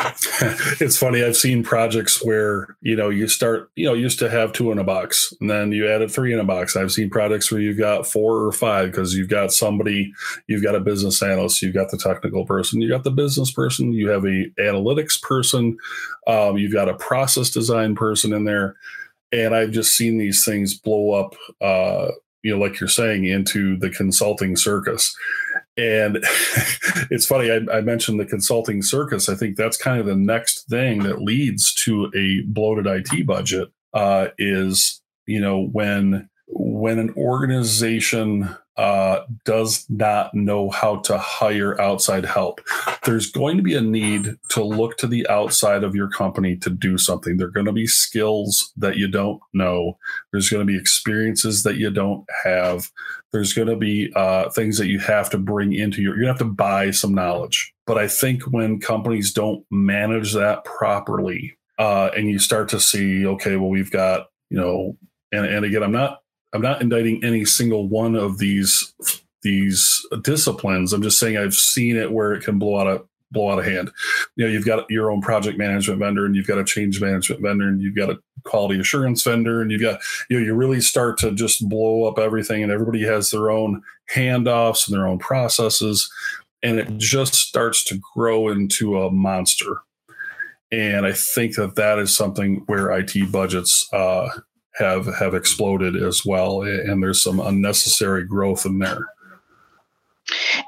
It's 0.80 0.96
funny 0.96 1.22
i've 1.22 1.36
seen 1.36 1.62
projects 1.62 2.24
where 2.24 2.76
you 2.80 2.96
know 2.96 3.08
you 3.10 3.28
start 3.28 3.70
you 3.76 3.86
know 3.86 3.94
used 3.94 4.18
to 4.20 4.30
have 4.30 4.52
two 4.52 4.72
in 4.72 4.78
a 4.78 4.84
box 4.84 5.32
and 5.40 5.50
then 5.50 5.72
you 5.72 5.88
added 5.88 6.10
three 6.10 6.32
in 6.32 6.38
a 6.38 6.44
box. 6.44 6.76
I've 6.76 6.92
seen 6.92 7.10
projects 7.10 7.50
where 7.50 7.60
you've 7.60 7.78
got 7.78 8.06
four 8.06 8.44
or 8.44 8.52
five 8.52 8.90
because 8.90 9.14
you've 9.14 9.28
got 9.28 9.52
somebody 9.52 10.12
you've 10.46 10.62
got 10.62 10.74
a 10.74 10.80
business 10.80 11.22
analyst 11.22 11.62
you've 11.62 11.74
got 11.74 11.90
the 11.90 11.98
technical 11.98 12.44
person 12.44 12.80
you 12.80 12.88
got 12.88 13.04
the 13.04 13.10
business 13.10 13.50
person 13.50 13.92
you 13.92 14.08
have 14.08 14.24
a 14.24 14.50
analytics 14.58 15.20
person 15.20 15.76
um, 16.26 16.56
you've 16.56 16.72
got 16.72 16.88
a 16.88 16.94
process 16.94 17.50
design 17.50 17.94
person 17.94 18.32
in 18.32 18.44
there 18.44 18.76
and 19.32 19.54
I've 19.54 19.70
just 19.70 19.96
seen 19.96 20.18
these 20.18 20.44
things 20.44 20.74
blow 20.74 21.12
up, 21.12 21.34
uh, 21.60 22.12
you 22.42 22.52
know, 22.52 22.62
like 22.62 22.80
you're 22.80 22.88
saying, 22.88 23.24
into 23.24 23.76
the 23.78 23.90
consulting 23.90 24.56
circus. 24.56 25.14
And 25.76 26.16
it's 27.10 27.26
funny, 27.26 27.50
I, 27.50 27.78
I, 27.78 27.80
mentioned 27.80 28.18
the 28.18 28.26
consulting 28.26 28.82
circus. 28.82 29.28
I 29.28 29.34
think 29.34 29.56
that's 29.56 29.76
kind 29.76 30.00
of 30.00 30.06
the 30.06 30.16
next 30.16 30.68
thing 30.68 31.02
that 31.04 31.22
leads 31.22 31.74
to 31.84 32.10
a 32.14 32.42
bloated 32.46 32.86
IT 32.86 33.26
budget. 33.26 33.68
Uh, 33.92 34.28
is 34.38 35.02
you 35.26 35.40
know 35.40 35.66
when 35.72 36.28
when 36.46 36.98
an 36.98 37.12
organization 37.16 38.48
uh, 38.80 39.26
does 39.44 39.84
not 39.90 40.34
know 40.34 40.70
how 40.70 40.96
to 40.96 41.18
hire 41.18 41.78
outside 41.78 42.24
help. 42.24 42.62
There's 43.04 43.30
going 43.30 43.58
to 43.58 43.62
be 43.62 43.74
a 43.74 43.82
need 43.82 44.38
to 44.48 44.64
look 44.64 44.96
to 44.96 45.06
the 45.06 45.28
outside 45.28 45.84
of 45.84 45.94
your 45.94 46.08
company 46.08 46.56
to 46.56 46.70
do 46.70 46.96
something. 46.96 47.36
There 47.36 47.48
are 47.48 47.50
going 47.50 47.66
to 47.66 47.72
be 47.72 47.86
skills 47.86 48.72
that 48.78 48.96
you 48.96 49.06
don't 49.06 49.38
know. 49.52 49.98
There's 50.32 50.48
going 50.48 50.66
to 50.66 50.72
be 50.72 50.78
experiences 50.78 51.62
that 51.64 51.76
you 51.76 51.90
don't 51.90 52.24
have. 52.42 52.90
There's 53.32 53.52
going 53.52 53.68
to 53.68 53.76
be 53.76 54.10
uh, 54.16 54.48
things 54.48 54.78
that 54.78 54.88
you 54.88 54.98
have 55.00 55.28
to 55.30 55.38
bring 55.38 55.74
into 55.74 56.00
your. 56.00 56.16
To 56.16 56.26
have 56.26 56.38
to 56.38 56.46
buy 56.46 56.90
some 56.90 57.14
knowledge. 57.14 57.74
But 57.86 57.98
I 57.98 58.08
think 58.08 58.44
when 58.44 58.80
companies 58.80 59.34
don't 59.34 59.62
manage 59.70 60.32
that 60.32 60.64
properly, 60.64 61.58
uh, 61.78 62.12
and 62.16 62.30
you 62.30 62.38
start 62.38 62.70
to 62.70 62.80
see, 62.80 63.26
okay, 63.26 63.56
well, 63.56 63.68
we've 63.68 63.90
got 63.90 64.28
you 64.48 64.58
know, 64.58 64.96
and, 65.32 65.44
and 65.44 65.66
again, 65.66 65.82
I'm 65.82 65.92
not 65.92 66.19
I'm 66.52 66.62
not 66.62 66.82
indicting 66.82 67.22
any 67.24 67.44
single 67.44 67.88
one 67.88 68.16
of 68.16 68.38
these 68.38 68.92
these 69.42 70.06
disciplines. 70.22 70.92
I'm 70.92 71.02
just 71.02 71.18
saying 71.18 71.36
I've 71.36 71.54
seen 71.54 71.96
it 71.96 72.12
where 72.12 72.32
it 72.32 72.44
can 72.44 72.58
blow 72.58 72.78
out 72.78 72.86
a 72.86 73.02
blow 73.32 73.50
out 73.50 73.58
of 73.58 73.64
hand. 73.64 73.90
You 74.36 74.44
know, 74.44 74.50
you've 74.50 74.66
got 74.66 74.90
your 74.90 75.10
own 75.10 75.20
project 75.20 75.56
management 75.56 76.00
vendor, 76.00 76.26
and 76.26 76.34
you've 76.34 76.46
got 76.46 76.58
a 76.58 76.64
change 76.64 77.00
management 77.00 77.42
vendor, 77.42 77.68
and 77.68 77.80
you've 77.80 77.96
got 77.96 78.10
a 78.10 78.18
quality 78.44 78.80
assurance 78.80 79.22
vendor, 79.22 79.62
and 79.62 79.70
you've 79.70 79.82
got 79.82 80.00
you 80.28 80.38
know 80.38 80.44
you 80.44 80.54
really 80.54 80.80
start 80.80 81.18
to 81.18 81.32
just 81.32 81.68
blow 81.68 82.04
up 82.04 82.18
everything, 82.18 82.62
and 82.62 82.72
everybody 82.72 83.04
has 83.04 83.30
their 83.30 83.50
own 83.50 83.82
handoffs 84.12 84.88
and 84.88 84.96
their 84.96 85.06
own 85.06 85.18
processes, 85.18 86.10
and 86.62 86.78
it 86.78 86.96
just 86.98 87.34
starts 87.34 87.84
to 87.84 88.00
grow 88.14 88.48
into 88.48 89.00
a 89.00 89.10
monster. 89.10 89.76
And 90.72 91.04
I 91.04 91.12
think 91.12 91.56
that 91.56 91.74
that 91.76 91.98
is 91.98 92.14
something 92.14 92.62
where 92.66 92.90
IT 92.92 93.32
budgets 93.32 93.88
uh, 93.92 94.28
have 94.74 95.06
have 95.16 95.34
exploded 95.34 95.96
as 95.96 96.24
well, 96.24 96.62
and 96.62 97.02
there's 97.02 97.22
some 97.22 97.40
unnecessary 97.40 98.24
growth 98.24 98.64
in 98.66 98.78
there. 98.78 99.06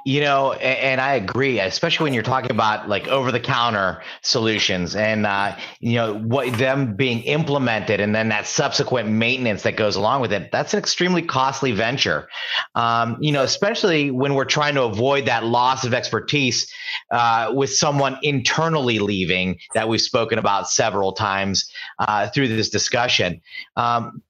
You 0.04 0.20
know, 0.20 0.52
and 0.52 1.00
I 1.00 1.14
agree, 1.14 1.60
especially 1.60 2.04
when 2.04 2.14
you're 2.14 2.22
talking 2.22 2.50
about 2.50 2.88
like 2.88 3.06
over 3.08 3.30
the 3.30 3.40
counter 3.40 4.02
solutions 4.22 4.96
and, 4.96 5.26
uh, 5.26 5.56
you 5.80 5.94
know, 5.94 6.18
what 6.18 6.52
them 6.58 6.96
being 6.96 7.20
implemented 7.22 8.00
and 8.00 8.14
then 8.14 8.28
that 8.30 8.46
subsequent 8.46 9.08
maintenance 9.08 9.62
that 9.62 9.76
goes 9.76 9.94
along 9.94 10.20
with 10.20 10.32
it. 10.32 10.50
That's 10.50 10.74
an 10.74 10.80
extremely 10.80 11.22
costly 11.22 11.72
venture. 11.72 12.28
Um, 12.74 13.16
you 13.20 13.30
know, 13.30 13.42
especially 13.42 14.10
when 14.10 14.34
we're 14.34 14.44
trying 14.44 14.74
to 14.74 14.82
avoid 14.82 15.26
that 15.26 15.44
loss 15.44 15.84
of 15.84 15.94
expertise 15.94 16.72
uh, 17.10 17.52
with 17.54 17.72
someone 17.72 18.18
internally 18.22 18.98
leaving 18.98 19.58
that 19.74 19.88
we've 19.88 20.00
spoken 20.00 20.38
about 20.38 20.68
several 20.68 21.12
times 21.12 21.70
uh, 22.00 22.28
through 22.28 22.48
this 22.48 22.70
discussion. 22.70 23.40
Um, 23.76 24.22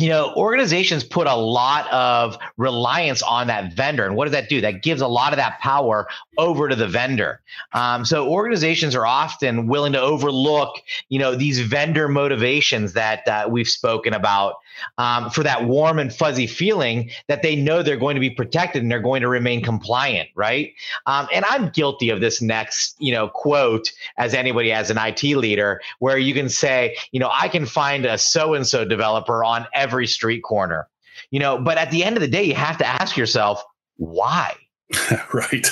you 0.00 0.08
know, 0.08 0.32
organizations 0.36 1.04
put 1.04 1.26
a 1.26 1.34
lot 1.34 1.90
of 1.92 2.38
reliance 2.56 3.22
on 3.22 3.46
that 3.48 3.74
vendor. 3.74 4.06
And 4.06 4.16
what 4.16 4.24
does 4.24 4.32
that 4.32 4.48
do? 4.48 4.60
That 4.60 4.82
gives 4.82 5.00
a 5.00 5.06
lot 5.06 5.32
of 5.32 5.36
that 5.36 5.60
power 5.60 6.08
over 6.38 6.68
to 6.68 6.76
the 6.76 6.88
vendor. 6.88 7.40
Um, 7.72 8.04
so 8.04 8.28
organizations 8.28 8.94
are 8.94 9.06
often 9.06 9.66
willing 9.66 9.92
to 9.92 10.00
overlook, 10.00 10.76
you 11.08 11.18
know, 11.18 11.34
these 11.34 11.60
vendor 11.60 12.08
motivations 12.08 12.92
that 12.94 13.26
uh, 13.28 13.46
we've 13.50 13.68
spoken 13.68 14.14
about 14.14 14.56
um, 14.98 15.30
for 15.30 15.42
that 15.42 15.64
warm 15.64 15.98
and 15.98 16.12
fuzzy 16.12 16.46
feeling 16.46 17.10
that 17.28 17.42
they 17.42 17.56
know 17.56 17.82
they're 17.82 17.96
going 17.96 18.14
to 18.14 18.20
be 18.20 18.30
protected 18.30 18.82
and 18.82 18.90
they're 18.90 19.00
going 19.00 19.22
to 19.22 19.28
remain 19.28 19.62
compliant, 19.62 20.28
right? 20.34 20.72
Um, 21.06 21.28
and 21.32 21.44
I'm 21.46 21.70
guilty 21.70 22.10
of 22.10 22.20
this 22.20 22.40
next, 22.40 22.96
you 22.98 23.12
know, 23.12 23.28
quote 23.28 23.92
as 24.16 24.34
anybody 24.34 24.72
as 24.72 24.90
an 24.90 24.98
IT 24.98 25.22
leader, 25.22 25.80
where 25.98 26.18
you 26.18 26.34
can 26.34 26.48
say, 26.48 26.96
you 27.12 27.20
know, 27.20 27.30
I 27.32 27.48
can 27.48 27.66
find 27.66 28.04
a 28.04 28.18
so 28.18 28.54
and 28.54 28.66
so 28.66 28.84
developer 28.84 29.44
on 29.44 29.66
every 29.74 30.06
street 30.06 30.42
corner, 30.42 30.88
you 31.30 31.40
know, 31.40 31.58
but 31.58 31.78
at 31.78 31.90
the 31.90 32.04
end 32.04 32.16
of 32.16 32.20
the 32.20 32.28
day, 32.28 32.42
you 32.42 32.54
have 32.54 32.78
to 32.78 32.86
ask 32.86 33.16
yourself, 33.16 33.62
why? 33.96 34.54
right 35.32 35.66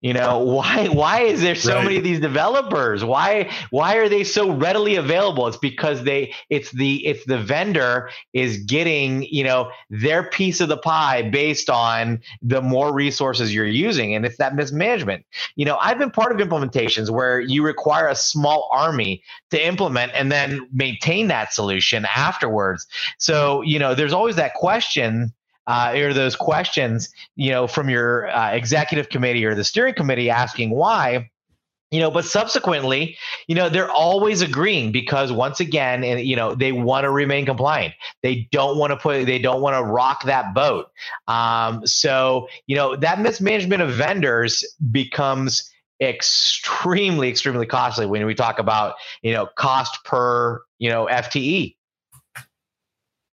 you 0.00 0.12
know 0.12 0.38
why 0.56 0.88
why 0.88 1.22
is 1.22 1.40
there 1.40 1.54
so 1.54 1.76
right. 1.76 1.84
many 1.84 1.96
of 1.96 2.04
these 2.04 2.20
developers? 2.20 3.04
Why 3.04 3.50
why 3.70 3.96
are 3.96 4.08
they 4.08 4.24
so 4.24 4.50
readily 4.52 4.96
available? 4.96 5.46
It's 5.46 5.56
because 5.56 6.04
they 6.04 6.34
it's 6.50 6.70
the 6.72 7.06
it's 7.06 7.24
the 7.26 7.38
vendor 7.38 8.10
is 8.32 8.58
getting 8.64 9.22
you 9.24 9.44
know 9.44 9.70
their 9.90 10.24
piece 10.24 10.60
of 10.60 10.68
the 10.68 10.76
pie 10.76 11.22
based 11.22 11.70
on 11.70 12.20
the 12.42 12.60
more 12.62 12.92
resources 12.92 13.54
you're 13.54 13.66
using 13.66 14.14
and 14.14 14.26
it's 14.26 14.36
that 14.38 14.54
mismanagement. 14.54 15.24
You 15.56 15.64
know 15.64 15.78
i've 15.80 15.98
been 15.98 16.10
part 16.10 16.32
of 16.32 16.46
implementations 16.46 17.10
where 17.10 17.40
you 17.40 17.64
require 17.64 18.08
a 18.08 18.16
small 18.16 18.68
army 18.72 19.22
to 19.50 19.66
implement 19.66 20.12
and 20.14 20.30
then 20.30 20.68
maintain 20.72 21.28
that 21.28 21.52
solution 21.52 22.06
afterwards. 22.14 22.86
So 23.18 23.62
you 23.62 23.78
know 23.78 23.94
there's 23.94 24.12
always 24.12 24.36
that 24.36 24.54
question 24.54 25.32
uh, 25.66 25.92
or 25.96 26.12
those 26.12 26.36
questions, 26.36 27.08
you 27.34 27.50
know, 27.50 27.66
from 27.66 27.88
your 27.88 28.28
uh, 28.28 28.50
executive 28.52 29.08
committee 29.08 29.44
or 29.44 29.54
the 29.54 29.64
steering 29.64 29.94
committee 29.94 30.30
asking 30.30 30.70
why, 30.70 31.30
you 31.90 32.00
know, 32.00 32.10
but 32.10 32.24
subsequently, 32.24 33.16
you 33.46 33.54
know, 33.54 33.68
they're 33.68 33.90
always 33.90 34.42
agreeing 34.42 34.90
because 34.90 35.30
once 35.30 35.60
again, 35.60 36.02
and 36.02 36.20
you 36.20 36.34
know, 36.34 36.54
they 36.54 36.72
want 36.72 37.04
to 37.04 37.10
remain 37.10 37.46
compliant. 37.46 37.94
They 38.22 38.48
don't 38.50 38.76
want 38.76 38.90
to 38.90 38.96
put, 38.96 39.24
they 39.26 39.38
don't 39.38 39.60
want 39.60 39.76
to 39.76 39.84
rock 39.84 40.24
that 40.24 40.52
boat. 40.52 40.90
Um, 41.28 41.86
so, 41.86 42.48
you 42.66 42.74
know, 42.74 42.96
that 42.96 43.20
mismanagement 43.20 43.82
of 43.82 43.92
vendors 43.92 44.64
becomes 44.90 45.70
extremely, 46.00 47.28
extremely 47.28 47.66
costly 47.66 48.06
when 48.06 48.26
we 48.26 48.34
talk 48.34 48.58
about, 48.58 48.94
you 49.22 49.32
know, 49.32 49.46
cost 49.56 50.04
per, 50.04 50.62
you 50.78 50.90
know, 50.90 51.06
FTE. 51.06 51.75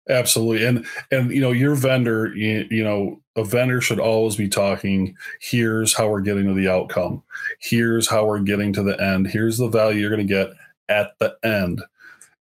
Absolutely. 0.09 0.67
And 0.67 0.87
and 1.11 1.31
you 1.31 1.41
know, 1.41 1.53
your 1.53 1.75
vendor, 1.75 2.35
you, 2.35 2.67
you 2.71 2.83
know, 2.83 3.21
a 3.37 3.45
vendor 3.45 3.81
should 3.81 4.01
always 4.01 4.37
be 4.37 4.49
talking, 4.49 5.17
here's 5.41 5.95
how 5.95 6.09
we're 6.09 6.21
getting 6.21 6.47
to 6.47 6.55
the 6.55 6.69
outcome. 6.69 7.23
Here's 7.61 8.09
how 8.09 8.27
we're 8.27 8.41
getting 8.41 8.73
to 8.75 8.83
the 8.83 9.01
end. 9.01 9.29
Here's 9.29 9.59
the 9.59 9.69
value 9.69 10.01
you're 10.01 10.15
going 10.15 10.27
to 10.27 10.35
get 10.35 10.53
at 10.88 11.12
the 11.19 11.37
end. 11.45 11.83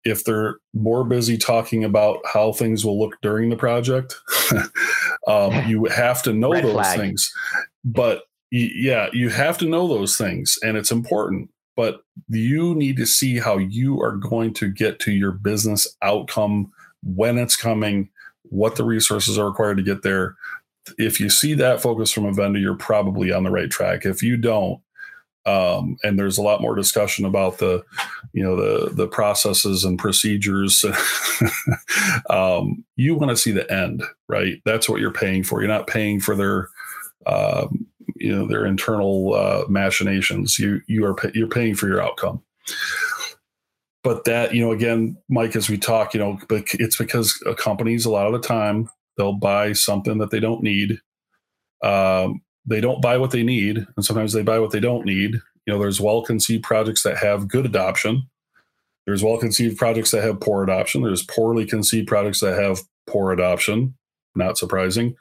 If 0.05 0.25
they're 0.25 0.57
more 0.73 1.05
busy 1.05 1.37
talking 1.37 1.85
about 1.85 2.20
how 2.25 2.53
things 2.53 2.85
will 2.85 2.99
look 2.99 3.20
during 3.20 3.51
the 3.51 3.57
project, 3.57 4.18
um, 5.27 5.53
you 5.68 5.85
have 5.87 6.23
to 6.23 6.33
know 6.33 6.53
Red 6.53 6.64
those 6.64 6.73
flag. 6.73 6.99
things. 6.99 7.33
But 7.85 8.23
yeah, 8.51 9.11
you 9.12 9.29
have 9.29 9.59
to 9.59 9.66
know 9.66 9.87
those 9.87 10.16
things, 10.16 10.59
and 10.62 10.77
it's 10.77 10.90
important. 10.90 11.51
But 11.77 12.01
you 12.29 12.75
need 12.75 12.96
to 12.96 13.07
see 13.07 13.38
how 13.38 13.59
you 13.59 14.01
are 14.01 14.16
going 14.16 14.55
to 14.55 14.70
get 14.70 14.99
to 15.01 15.12
your 15.12 15.33
business 15.33 15.87
outcome 16.03 16.73
when 17.02 17.38
it's 17.38 17.56
coming, 17.56 18.08
what 18.44 18.76
the 18.76 18.84
resources 18.84 19.38
are 19.38 19.46
required 19.46 19.76
to 19.76 19.82
get 19.82 20.02
there. 20.02 20.36
If 20.98 21.20
you 21.20 21.30
see 21.30 21.54
that 21.54 21.80
focus 21.80 22.10
from 22.10 22.26
a 22.26 22.32
vendor, 22.32 22.58
you're 22.58 22.74
probably 22.74 23.32
on 23.32 23.44
the 23.44 23.50
right 23.50 23.70
track. 23.70 24.04
If 24.04 24.22
you 24.22 24.36
don't, 24.36 24.80
um, 25.46 25.96
and 26.02 26.18
there's 26.18 26.36
a 26.36 26.42
lot 26.42 26.60
more 26.60 26.74
discussion 26.74 27.24
about 27.24 27.58
the, 27.58 27.82
you 28.32 28.42
know, 28.42 28.56
the 28.56 28.90
the 28.90 29.06
processes 29.08 29.84
and 29.84 29.98
procedures. 29.98 30.84
um, 32.30 32.84
you 32.96 33.14
want 33.14 33.30
to 33.30 33.36
see 33.36 33.50
the 33.50 33.70
end, 33.72 34.02
right? 34.28 34.60
That's 34.64 34.88
what 34.88 35.00
you're 35.00 35.12
paying 35.12 35.42
for. 35.42 35.60
You're 35.60 35.68
not 35.68 35.86
paying 35.86 36.20
for 36.20 36.36
their, 36.36 36.68
um, 37.26 37.86
you 38.16 38.34
know, 38.34 38.46
their 38.46 38.66
internal 38.66 39.34
uh, 39.34 39.64
machinations. 39.68 40.58
You 40.58 40.82
you 40.86 41.06
are 41.06 41.14
pay, 41.14 41.30
you're 41.34 41.48
paying 41.48 41.74
for 41.74 41.88
your 41.88 42.02
outcome 42.02 42.42
but 44.02 44.24
that 44.24 44.54
you 44.54 44.62
know 44.62 44.72
again 44.72 45.16
mike 45.28 45.54
as 45.56 45.68
we 45.68 45.76
talk 45.78 46.14
you 46.14 46.20
know 46.20 46.38
it's 46.50 46.96
because 46.96 47.42
companies 47.58 48.04
a 48.04 48.10
lot 48.10 48.26
of 48.26 48.32
the 48.32 48.46
time 48.46 48.88
they'll 49.16 49.32
buy 49.32 49.72
something 49.72 50.18
that 50.18 50.30
they 50.30 50.40
don't 50.40 50.62
need 50.62 50.98
um, 51.82 52.42
they 52.66 52.80
don't 52.80 53.02
buy 53.02 53.16
what 53.16 53.30
they 53.30 53.42
need 53.42 53.86
and 53.96 54.04
sometimes 54.04 54.32
they 54.32 54.42
buy 54.42 54.58
what 54.58 54.70
they 54.70 54.80
don't 54.80 55.06
need 55.06 55.40
You 55.66 55.74
know, 55.74 55.78
there's 55.78 56.00
well 56.00 56.22
conceived 56.22 56.64
projects 56.64 57.02
that 57.02 57.18
have 57.18 57.48
good 57.48 57.66
adoption. 57.66 58.28
There's 59.06 59.22
well 59.22 59.38
conceived 59.38 59.76
projects 59.76 60.10
that 60.10 60.24
have 60.24 60.40
poor 60.40 60.62
adoption. 60.64 61.02
There's 61.02 61.24
poorly 61.24 61.66
conceived 61.66 62.08
projects 62.08 62.40
that 62.40 62.60
have 62.60 62.80
poor 63.06 63.32
adoption. 63.32 63.94
Not 64.34 64.58
surprising. 64.58 65.16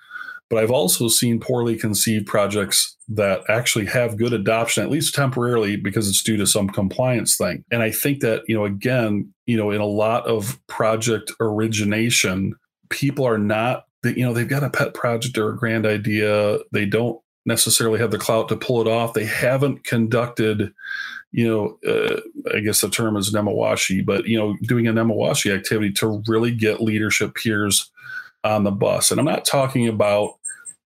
But 0.49 0.63
I've 0.63 0.71
also 0.71 1.07
seen 1.07 1.39
poorly 1.39 1.77
conceived 1.77 2.25
projects 2.25 2.95
that 3.07 3.41
actually 3.49 3.85
have 3.85 4.17
good 4.17 4.33
adoption, 4.33 4.83
at 4.83 4.89
least 4.89 5.13
temporarily, 5.13 5.75
because 5.75 6.09
it's 6.09 6.23
due 6.23 6.37
to 6.37 6.47
some 6.47 6.69
compliance 6.69 7.37
thing. 7.37 7.63
And 7.71 7.83
I 7.83 7.91
think 7.91 8.21
that, 8.21 8.43
you 8.47 8.55
know, 8.55 8.65
again, 8.65 9.31
you 9.45 9.57
know, 9.57 9.69
in 9.69 9.79
a 9.79 9.85
lot 9.85 10.25
of 10.25 10.59
project 10.67 11.31
origination, 11.39 12.55
people 12.89 13.25
are 13.25 13.37
not, 13.37 13.85
you 14.03 14.25
know, 14.25 14.33
they've 14.33 14.47
got 14.47 14.63
a 14.63 14.69
pet 14.69 14.95
project 14.95 15.37
or 15.37 15.49
a 15.49 15.57
grand 15.57 15.85
idea. 15.85 16.57
They 16.71 16.85
don't 16.85 17.19
necessarily 17.45 17.99
have 17.99 18.11
the 18.11 18.17
clout 18.17 18.49
to 18.49 18.55
pull 18.55 18.81
it 18.81 18.87
off. 18.87 19.13
They 19.13 19.25
haven't 19.25 19.83
conducted, 19.83 20.73
you 21.31 21.47
know, 21.47 21.77
uh, 21.87 22.21
I 22.55 22.61
guess 22.61 22.81
the 22.81 22.89
term 22.89 23.17
is 23.17 23.31
nemawashi, 23.31 24.03
but, 24.03 24.25
you 24.25 24.37
know, 24.37 24.55
doing 24.63 24.87
a 24.87 24.93
nemawashi 24.93 25.55
activity 25.55 25.91
to 25.93 26.23
really 26.27 26.51
get 26.51 26.81
leadership 26.81 27.35
peers 27.35 27.91
on 28.43 28.63
the 28.63 28.71
bus. 28.71 29.11
And 29.11 29.19
I'm 29.19 29.25
not 29.25 29.45
talking 29.45 29.87
about 29.87 30.38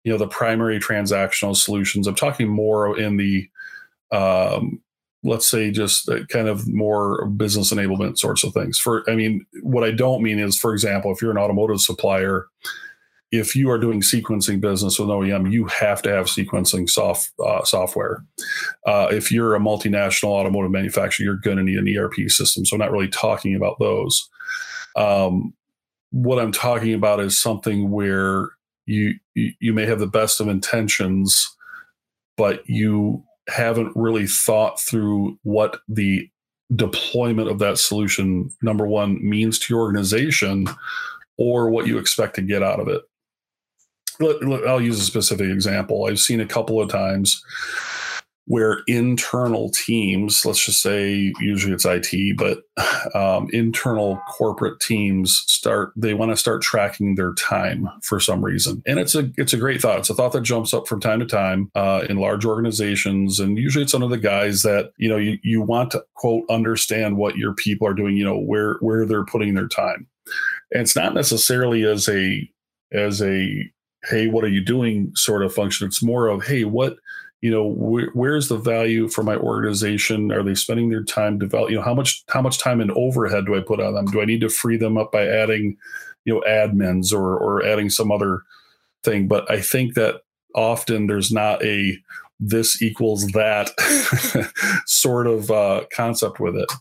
you 0.10 0.16
know 0.16 0.18
the 0.18 0.28
primary 0.28 0.80
transactional 0.80 1.56
solutions. 1.56 2.08
I'm 2.08 2.16
talking 2.16 2.48
more 2.48 3.00
in 3.00 3.18
the 3.18 3.48
um, 4.12 4.82
let's 5.22 5.46
say 5.46 5.70
just 5.70 6.10
kind 6.30 6.48
of 6.48 6.68
more 6.68 7.28
business 7.28 7.72
enablement 7.72 8.18
sorts 8.18 8.44
of 8.44 8.52
things. 8.52 8.80
For 8.80 9.08
I 9.08 9.14
mean, 9.14 9.46
what 9.62 9.84
I 9.84 9.92
don't 9.92 10.24
mean 10.24 10.40
is, 10.40 10.58
for 10.58 10.74
example, 10.74 11.12
if 11.12 11.22
you're 11.22 11.30
an 11.30 11.38
automotive 11.38 11.80
supplier, 11.80 12.48
if 13.32 13.56
you 13.56 13.70
are 13.70 13.78
doing 13.78 14.02
sequencing 14.02 14.60
business 14.60 14.98
with 14.98 15.10
OEM, 15.10 15.52
you 15.52 15.68
have 15.68 16.02
to 16.02 16.10
have 16.10 16.26
sequencing 16.26 16.90
soft 16.90 17.30
uh, 17.46 17.64
software. 17.64 18.26
Uh, 18.88 19.10
if 19.12 19.32
you're 19.32 19.54
a 19.54 19.60
multinational 19.60 20.30
automotive 20.30 20.72
manufacturer, 20.72 21.24
you're 21.24 21.36
going 21.36 21.58
to 21.58 21.64
need 21.64 21.78
an 21.78 21.96
ERP 21.96 22.32
system. 22.32 22.66
So 22.66 22.74
I'm 22.74 22.80
not 22.80 22.92
really 22.92 23.10
talking 23.10 23.54
about 23.54 23.78
those. 23.78 24.28
Um, 24.96 25.54
what 26.10 26.40
I'm 26.40 26.52
talking 26.52 26.96
about 26.96 27.20
is 27.20 27.40
something 27.40 27.92
where 27.92 28.50
you 28.90 29.14
you 29.36 29.72
may 29.72 29.86
have 29.86 30.00
the 30.00 30.08
best 30.08 30.40
of 30.40 30.48
intentions, 30.48 31.56
but 32.38 32.68
you 32.68 33.24
haven't 33.48 33.96
really 33.96 34.26
thought 34.26 34.80
through 34.80 35.38
what 35.44 35.80
the 35.88 36.28
deployment 36.76 37.50
of 37.50 37.60
that 37.60 37.78
solution 37.78 38.52
number 38.62 38.88
one 38.88 39.18
means 39.28 39.58
to 39.60 39.74
your 39.74 39.82
organization 39.82 40.68
or 41.38 41.70
what 41.70 41.88
you 41.88 41.98
expect 41.98 42.36
to 42.36 42.42
get 42.42 42.64
out 42.64 42.80
of 42.80 42.88
it. 42.88 43.02
I'll 44.68 44.82
use 44.82 45.00
a 45.00 45.04
specific 45.04 45.50
example. 45.50 46.06
I've 46.06 46.20
seen 46.20 46.42
a 46.42 46.46
couple 46.46 46.82
of 46.82 46.90
times 46.90 47.44
where 48.50 48.80
internal 48.88 49.70
teams, 49.70 50.44
let's 50.44 50.66
just 50.66 50.82
say 50.82 51.32
usually 51.40 51.72
it's 51.72 51.86
IT, 51.86 52.36
but 52.36 52.64
um, 53.14 53.48
internal 53.54 54.20
corporate 54.28 54.80
teams 54.80 55.44
start 55.46 55.94
they 55.96 56.16
want 56.16 56.32
to 56.32 56.36
start 56.36 56.64
tracking 56.64 57.14
their 57.14 57.34
time 57.36 57.88
for 58.02 58.20
some 58.20 58.44
reason, 58.44 58.82
and 58.88 58.98
it's 58.98 59.14
a 59.14 59.30
it's 59.38 59.54
a 59.54 59.58
great 59.58 59.80
thought. 59.80 60.00
It's 60.00 60.10
a 60.10 60.16
thought 60.16 60.32
that 60.32 60.42
jumps 60.42 60.74
up 60.74 60.88
from 60.88 61.00
time 61.00 61.20
to 61.20 61.28
time 61.28 61.70
uh, 61.76 62.08
in 62.10 62.18
large 62.18 62.44
organizations, 62.44 63.40
and 63.40 63.56
usually 63.56 63.84
it's 63.84 63.94
under 63.94 64.08
the 64.08 64.18
guise 64.18 64.64
that 64.64 64.94
you 64.98 65.08
know 65.08 65.18
you 65.18 65.38
you 65.44 65.62
want 65.62 65.92
to 65.92 66.04
quote 66.16 66.44
understand 66.50 67.18
what 67.18 67.38
your 67.38 67.54
people 67.54 67.88
are 67.88 67.94
doing, 67.94 68.18
you 68.18 68.26
know 68.26 68.40
where 68.40 68.78
where 68.80 69.06
they're 69.06 69.26
putting 69.26 69.54
their 69.54 69.68
time, 69.68 70.08
and 70.72 70.82
it's 70.82 70.96
not 70.96 71.14
necessarily 71.14 71.86
as 71.86 72.10
a 72.10 72.50
as 72.92 73.22
a 73.22 73.72
hey 74.06 74.28
what 74.28 74.44
are 74.44 74.50
you 74.50 74.66
doing 74.66 75.12
sort 75.14 75.44
of 75.44 75.54
function. 75.54 75.86
It's 75.86 76.02
more 76.02 76.30
of 76.30 76.48
hey 76.48 76.64
what 76.64 76.98
you 77.42 77.52
know 77.52 77.72
wh- 77.74 78.16
where's 78.16 78.50
the 78.50 78.58
value 78.58 79.08
for 79.08 79.24
my 79.24 79.36
organization? 79.36 80.32
Are 80.32 80.44
they 80.44 80.56
spending 80.56 80.90
their 80.90 81.04
time 81.04 81.38
develop 81.38 81.70
you 81.70 81.76
know 81.76 81.82
how 81.82 81.94
much 81.94 82.24
how 82.30 82.42
much 82.42 82.60
time 82.60 82.82
and 82.82 82.92
overhead 82.92 83.46
do 83.46 83.56
i 83.56 83.62
put 83.62 83.80
on 83.80 83.94
them? 83.94 84.06
Do 84.06 84.22
i 84.22 84.26
need 84.26 84.42
to 84.42 84.50
free 84.50 84.78
them 84.78 84.98
up 84.98 85.12
by 85.12 85.26
adding 85.26 85.78
you 86.26 86.34
know 86.34 86.44
admins 86.48 87.14
or 87.14 87.38
or 87.38 87.66
adding 87.66 87.90
some 87.90 88.12
other 88.12 88.44
thing? 89.04 89.28
But 89.28 89.50
i 89.50 89.62
think 89.62 89.96
that 89.96 90.22
often 90.56 91.08
there's 91.08 91.32
not 91.32 91.64
a 91.64 91.98
this 92.40 92.82
equals 92.82 93.28
that 93.28 93.70
sort 94.86 95.28
of 95.28 95.52
uh, 95.52 95.82
concept 95.94 96.40
with 96.40 96.56
it. 96.56 96.72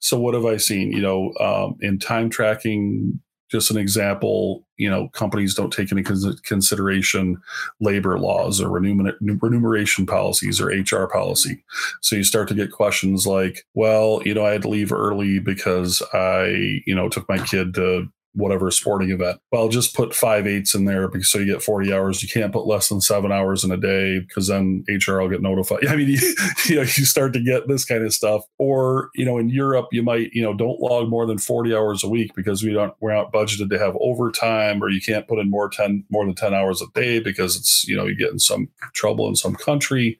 So 0.00 0.18
what 0.18 0.34
have 0.34 0.46
i 0.46 0.56
seen? 0.56 0.92
You 0.92 1.02
know 1.02 1.32
um, 1.40 1.76
in 1.80 1.98
time 1.98 2.30
tracking 2.30 3.20
just 3.54 3.70
an 3.70 3.76
example, 3.76 4.66
you 4.78 4.90
know, 4.90 5.08
companies 5.10 5.54
don't 5.54 5.72
take 5.72 5.92
into 5.92 6.34
consideration 6.44 7.40
labor 7.80 8.18
laws 8.18 8.60
or 8.60 8.68
remuneration 8.68 10.06
policies 10.06 10.60
or 10.60 10.66
HR 10.66 11.06
policy. 11.06 11.62
So 12.02 12.16
you 12.16 12.24
start 12.24 12.48
to 12.48 12.54
get 12.54 12.72
questions 12.72 13.28
like, 13.28 13.64
well, 13.74 14.20
you 14.24 14.34
know, 14.34 14.44
I 14.44 14.50
had 14.50 14.62
to 14.62 14.68
leave 14.68 14.92
early 14.92 15.38
because 15.38 16.02
I, 16.12 16.80
you 16.84 16.96
know, 16.96 17.08
took 17.08 17.28
my 17.28 17.38
kid 17.38 17.74
to 17.74 18.08
whatever 18.34 18.70
sporting 18.70 19.10
event. 19.10 19.40
Well, 19.52 19.68
just 19.68 19.94
put 19.94 20.14
five 20.14 20.46
eights 20.46 20.74
in 20.74 20.84
there 20.84 21.08
because 21.08 21.30
so 21.30 21.38
you 21.38 21.46
get 21.46 21.62
40 21.62 21.92
hours. 21.92 22.22
You 22.22 22.28
can't 22.28 22.52
put 22.52 22.66
less 22.66 22.88
than 22.88 23.00
seven 23.00 23.30
hours 23.30 23.62
in 23.62 23.70
a 23.70 23.76
day 23.76 24.18
because 24.18 24.48
then 24.48 24.84
HR 24.88 25.18
will 25.18 25.28
get 25.28 25.40
notified. 25.40 25.86
I 25.88 25.96
mean, 25.96 26.08
you, 26.08 26.18
you 26.66 26.76
know, 26.76 26.82
you 26.82 27.04
start 27.04 27.32
to 27.34 27.40
get 27.40 27.68
this 27.68 27.84
kind 27.84 28.04
of 28.04 28.12
stuff. 28.12 28.42
Or, 28.58 29.10
you 29.14 29.24
know, 29.24 29.38
in 29.38 29.48
Europe, 29.48 29.88
you 29.92 30.02
might, 30.02 30.32
you 30.32 30.42
know, 30.42 30.52
don't 30.52 30.80
log 30.80 31.08
more 31.08 31.26
than 31.26 31.38
40 31.38 31.74
hours 31.74 32.02
a 32.02 32.08
week 32.08 32.32
because 32.34 32.62
we 32.62 32.72
don't, 32.72 32.92
we're 33.00 33.14
not 33.14 33.32
budgeted 33.32 33.70
to 33.70 33.78
have 33.78 33.96
overtime 34.00 34.82
or 34.82 34.88
you 34.88 35.00
can't 35.00 35.28
put 35.28 35.38
in 35.38 35.50
more 35.50 35.68
10, 35.68 36.04
more 36.10 36.24
than 36.24 36.34
10 36.34 36.54
hours 36.54 36.82
a 36.82 36.86
day 36.94 37.20
because 37.20 37.56
it's, 37.56 37.84
you 37.86 37.96
know, 37.96 38.06
you 38.06 38.16
get 38.16 38.32
in 38.32 38.38
some 38.38 38.68
trouble 38.94 39.28
in 39.28 39.36
some 39.36 39.54
country. 39.54 40.18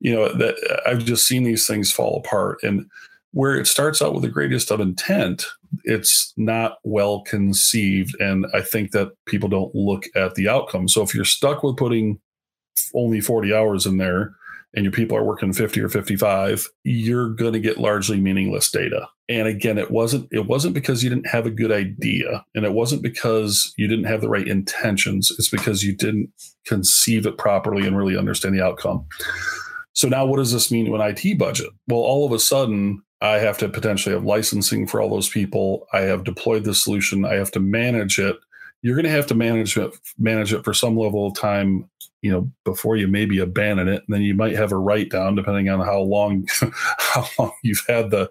You 0.00 0.14
know, 0.14 0.28
that 0.28 0.82
I've 0.86 1.06
just 1.06 1.26
seen 1.26 1.44
these 1.44 1.66
things 1.66 1.90
fall 1.90 2.18
apart. 2.18 2.58
And, 2.62 2.90
where 3.34 3.56
it 3.56 3.66
starts 3.66 4.00
out 4.00 4.14
with 4.14 4.22
the 4.22 4.28
greatest 4.28 4.70
of 4.70 4.80
intent, 4.80 5.44
it's 5.82 6.32
not 6.36 6.78
well 6.84 7.22
conceived. 7.22 8.14
And 8.20 8.46
I 8.54 8.60
think 8.62 8.92
that 8.92 9.10
people 9.26 9.48
don't 9.48 9.74
look 9.74 10.04
at 10.14 10.36
the 10.36 10.48
outcome. 10.48 10.86
So 10.86 11.02
if 11.02 11.14
you're 11.14 11.24
stuck 11.24 11.64
with 11.64 11.76
putting 11.76 12.20
only 12.94 13.20
40 13.20 13.52
hours 13.52 13.86
in 13.86 13.96
there 13.98 14.36
and 14.72 14.84
your 14.84 14.92
people 14.92 15.16
are 15.16 15.24
working 15.24 15.52
50 15.52 15.80
or 15.80 15.88
55, 15.88 16.68
you're 16.84 17.30
going 17.30 17.52
to 17.54 17.60
get 17.60 17.78
largely 17.78 18.20
meaningless 18.20 18.70
data. 18.70 19.08
And 19.28 19.48
again, 19.48 19.78
it 19.78 19.90
wasn't 19.90 20.28
it 20.30 20.46
wasn't 20.46 20.74
because 20.74 21.02
you 21.02 21.10
didn't 21.10 21.26
have 21.26 21.44
a 21.46 21.50
good 21.50 21.72
idea 21.72 22.44
and 22.54 22.64
it 22.64 22.72
wasn't 22.72 23.02
because 23.02 23.72
you 23.76 23.88
didn't 23.88 24.04
have 24.04 24.20
the 24.20 24.28
right 24.28 24.46
intentions. 24.46 25.32
It's 25.38 25.48
because 25.48 25.82
you 25.82 25.96
didn't 25.96 26.30
conceive 26.66 27.26
it 27.26 27.36
properly 27.36 27.84
and 27.84 27.96
really 27.96 28.16
understand 28.16 28.54
the 28.54 28.64
outcome. 28.64 29.06
So 29.92 30.08
now 30.08 30.24
what 30.26 30.36
does 30.36 30.52
this 30.52 30.70
mean 30.70 30.86
to 30.86 30.94
an 30.94 31.00
IT 31.16 31.38
budget? 31.38 31.70
Well, 31.88 32.00
all 32.00 32.26
of 32.26 32.32
a 32.32 32.38
sudden 32.38 33.02
I 33.24 33.38
have 33.38 33.56
to 33.58 33.70
potentially 33.70 34.14
have 34.14 34.26
licensing 34.26 34.86
for 34.86 35.00
all 35.00 35.08
those 35.08 35.30
people. 35.30 35.88
I 35.94 36.00
have 36.00 36.24
deployed 36.24 36.64
the 36.64 36.74
solution. 36.74 37.24
I 37.24 37.34
have 37.34 37.50
to 37.52 37.60
manage 37.60 38.18
it. 38.18 38.36
You're 38.82 38.96
going 38.96 39.06
to 39.06 39.10
have 39.10 39.26
to 39.28 39.34
manage 39.34 39.78
it, 39.78 39.96
manage 40.18 40.52
it 40.52 40.62
for 40.62 40.74
some 40.74 40.94
level 40.94 41.26
of 41.26 41.34
time, 41.34 41.88
you 42.20 42.30
know, 42.30 42.50
before 42.64 42.96
you 42.96 43.08
maybe 43.08 43.38
abandon 43.38 43.88
it. 43.88 44.04
And 44.06 44.14
then 44.14 44.20
you 44.20 44.34
might 44.34 44.54
have 44.56 44.72
a 44.72 44.76
write 44.76 45.08
down 45.08 45.36
depending 45.36 45.70
on 45.70 45.80
how 45.80 46.00
long, 46.00 46.46
how 46.98 47.26
long 47.38 47.52
you've 47.62 47.82
had 47.88 48.10
the, 48.10 48.30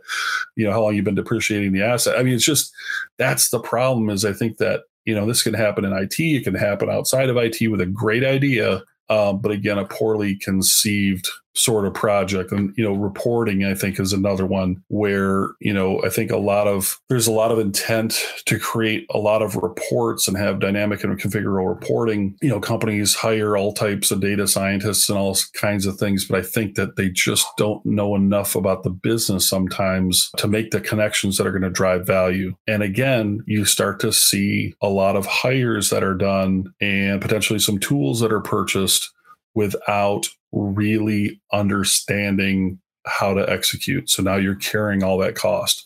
you 0.55 0.63
know, 0.63 0.71
how 0.71 0.83
long 0.83 0.93
you've 0.93 1.05
been 1.05 1.15
depreciating 1.15 1.73
the 1.73 1.81
asset. 1.81 2.19
I 2.19 2.21
mean, 2.21 2.35
it's 2.35 2.45
just 2.45 2.71
that's 3.17 3.49
the 3.49 3.59
problem. 3.59 4.11
Is 4.11 4.25
I 4.25 4.33
think 4.33 4.57
that 4.57 4.81
you 5.05 5.15
know 5.15 5.25
this 5.25 5.41
can 5.41 5.55
happen 5.55 5.85
in 5.85 5.93
IT. 5.93 6.19
It 6.19 6.43
can 6.43 6.53
happen 6.53 6.91
outside 6.91 7.29
of 7.29 7.37
IT 7.37 7.67
with 7.67 7.81
a 7.81 7.87
great 7.87 8.23
idea, 8.23 8.83
um, 9.09 9.41
but 9.41 9.51
again, 9.51 9.79
a 9.79 9.85
poorly 9.85 10.35
conceived 10.35 11.27
sort 11.55 11.85
of 11.85 11.93
project. 11.93 12.51
And 12.51 12.73
you 12.77 12.83
know 12.83 12.93
reporting 12.93 13.63
i 13.65 13.73
think 13.73 13.99
is 13.99 14.13
another 14.13 14.45
one 14.45 14.83
where 14.87 15.49
you 15.59 15.73
know 15.73 16.01
i 16.03 16.09
think 16.09 16.31
a 16.31 16.37
lot 16.37 16.67
of 16.67 16.99
there's 17.09 17.27
a 17.27 17.31
lot 17.31 17.51
of 17.51 17.59
intent 17.59 18.25
to 18.45 18.59
create 18.59 19.05
a 19.11 19.17
lot 19.17 19.41
of 19.41 19.55
reports 19.55 20.27
and 20.27 20.37
have 20.37 20.59
dynamic 20.59 21.03
and 21.03 21.19
configurable 21.19 21.67
reporting. 21.67 22.35
You 22.41 22.49
know 22.49 22.59
companies 22.59 23.15
hire 23.15 23.55
all 23.55 23.73
types 23.73 24.11
of 24.11 24.19
data 24.19 24.47
scientists 24.47 25.09
and 25.09 25.17
all 25.17 25.37
kinds 25.53 25.85
of 25.85 25.97
things 25.97 26.25
but 26.25 26.39
i 26.39 26.41
think 26.41 26.75
that 26.75 26.95
they 26.95 27.09
just 27.09 27.45
don't 27.57 27.85
know 27.85 28.15
enough 28.15 28.55
about 28.55 28.83
the 28.83 28.89
business 28.89 29.47
sometimes 29.47 30.31
to 30.37 30.47
make 30.47 30.71
the 30.71 30.81
connections 30.81 31.37
that 31.37 31.47
are 31.47 31.51
going 31.51 31.61
to 31.61 31.69
drive 31.69 32.05
value. 32.05 32.55
And 32.67 32.83
again 32.83 33.43
you 33.45 33.65
start 33.65 33.99
to 34.01 34.11
see 34.11 34.73
a 34.81 34.89
lot 34.89 35.15
of 35.15 35.25
hires 35.25 35.89
that 35.89 36.03
are 36.03 36.15
done 36.15 36.73
and 36.81 37.21
potentially 37.21 37.59
some 37.59 37.79
tools 37.79 38.19
that 38.19 38.33
are 38.33 38.41
purchased 38.41 39.11
without 39.55 40.27
really 40.53 41.41
understanding 41.51 42.79
how 43.05 43.33
to 43.33 43.49
execute. 43.49 44.09
So 44.09 44.23
now 44.23 44.35
you're 44.35 44.55
carrying 44.55 45.03
all 45.03 45.17
that 45.17 45.35
cost. 45.35 45.85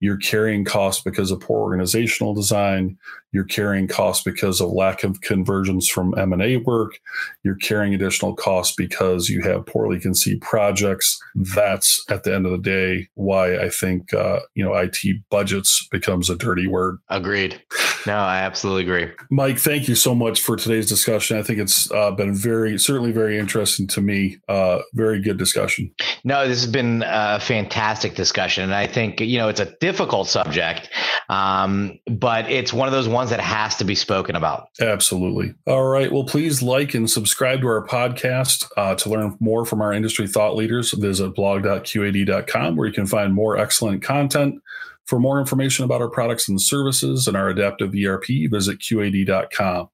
You're 0.00 0.18
carrying 0.18 0.64
cost 0.64 1.02
because 1.04 1.30
of 1.30 1.40
poor 1.40 1.60
organizational 1.60 2.34
design. 2.34 2.98
You're 3.32 3.44
carrying 3.44 3.88
costs 3.88 4.24
because 4.24 4.60
of 4.60 4.70
lack 4.70 5.04
of 5.04 5.20
conversions 5.20 5.88
from 5.88 6.16
M&A 6.18 6.56
work. 6.58 6.98
You're 7.44 7.56
carrying 7.56 7.94
additional 7.94 8.34
costs 8.34 8.74
because 8.76 9.28
you 9.28 9.42
have 9.42 9.66
poorly 9.66 10.00
conceived 10.00 10.42
projects. 10.42 11.18
That's 11.34 12.04
at 12.08 12.24
the 12.24 12.34
end 12.34 12.46
of 12.46 12.52
the 12.52 12.58
day 12.58 13.08
why 13.14 13.58
I 13.58 13.68
think 13.68 14.12
uh, 14.14 14.40
you 14.54 14.64
know 14.64 14.74
IT 14.74 14.98
budgets 15.30 15.86
becomes 15.90 16.30
a 16.30 16.36
dirty 16.36 16.66
word. 16.66 16.98
Agreed. 17.08 17.60
No, 18.06 18.16
I 18.16 18.38
absolutely 18.38 18.82
agree. 18.82 19.12
Mike, 19.30 19.58
thank 19.58 19.88
you 19.88 19.94
so 19.94 20.14
much 20.14 20.40
for 20.40 20.56
today's 20.56 20.88
discussion. 20.88 21.36
I 21.36 21.42
think 21.42 21.58
it's 21.58 21.90
uh, 21.90 22.10
been 22.12 22.34
very 22.34 22.78
certainly 22.78 23.12
very 23.12 23.38
interesting 23.38 23.86
to 23.88 24.00
me. 24.00 24.38
Uh, 24.48 24.78
very 24.94 25.20
good 25.20 25.36
discussion. 25.36 25.90
No, 26.24 26.46
this 26.48 26.62
has 26.62 26.70
been 26.70 27.04
a 27.06 27.40
fantastic 27.40 28.14
discussion. 28.14 28.64
And 28.64 28.74
I 28.74 28.86
think, 28.86 29.20
you 29.20 29.38
know, 29.38 29.48
it's 29.48 29.60
a 29.60 29.74
difficult 29.80 30.28
subject, 30.28 30.88
um, 31.28 31.98
but 32.06 32.50
it's 32.50 32.72
one 32.72 32.88
of 32.88 32.92
those 32.92 33.08
ones 33.18 33.30
that 33.30 33.40
has 33.40 33.74
to 33.74 33.84
be 33.84 33.96
spoken 33.96 34.36
about. 34.36 34.68
Absolutely. 34.80 35.52
All 35.66 35.88
right. 35.88 36.12
Well, 36.12 36.22
please 36.22 36.62
like 36.62 36.94
and 36.94 37.10
subscribe 37.10 37.60
to 37.62 37.66
our 37.66 37.84
podcast. 37.84 38.70
Uh, 38.76 38.94
to 38.94 39.10
learn 39.10 39.36
more 39.40 39.66
from 39.66 39.82
our 39.82 39.92
industry 39.92 40.28
thought 40.28 40.54
leaders, 40.54 40.92
visit 40.92 41.34
blog.qad.com 41.34 42.76
where 42.76 42.86
you 42.86 42.94
can 42.94 43.06
find 43.06 43.34
more 43.34 43.58
excellent 43.58 44.02
content. 44.04 44.62
For 45.06 45.18
more 45.18 45.40
information 45.40 45.84
about 45.84 46.00
our 46.00 46.08
products 46.08 46.48
and 46.48 46.62
services 46.62 47.26
and 47.26 47.36
our 47.36 47.48
adaptive 47.48 47.92
ERP, 47.92 48.26
visit 48.50 48.78
qad.com. 48.78 49.88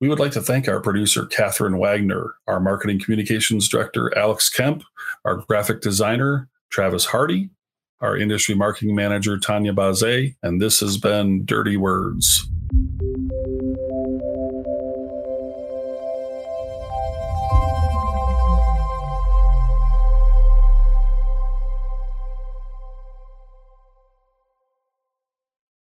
We 0.00 0.08
would 0.08 0.20
like 0.20 0.32
to 0.32 0.40
thank 0.40 0.68
our 0.68 0.80
producer, 0.80 1.26
Catherine 1.26 1.78
Wagner, 1.78 2.34
our 2.46 2.60
marketing 2.60 3.00
communications 3.00 3.68
director, 3.68 4.16
Alex 4.16 4.48
Kemp, 4.48 4.84
our 5.24 5.38
graphic 5.48 5.80
designer, 5.80 6.48
Travis 6.70 7.06
Hardy, 7.06 7.50
our 8.00 8.16
industry 8.16 8.54
marketing 8.54 8.94
manager, 8.94 9.38
Tanya 9.38 9.72
Bazet, 9.72 10.34
and 10.42 10.60
this 10.60 10.80
has 10.80 10.96
been 10.96 11.44
Dirty 11.44 11.76
Words. 11.76 12.48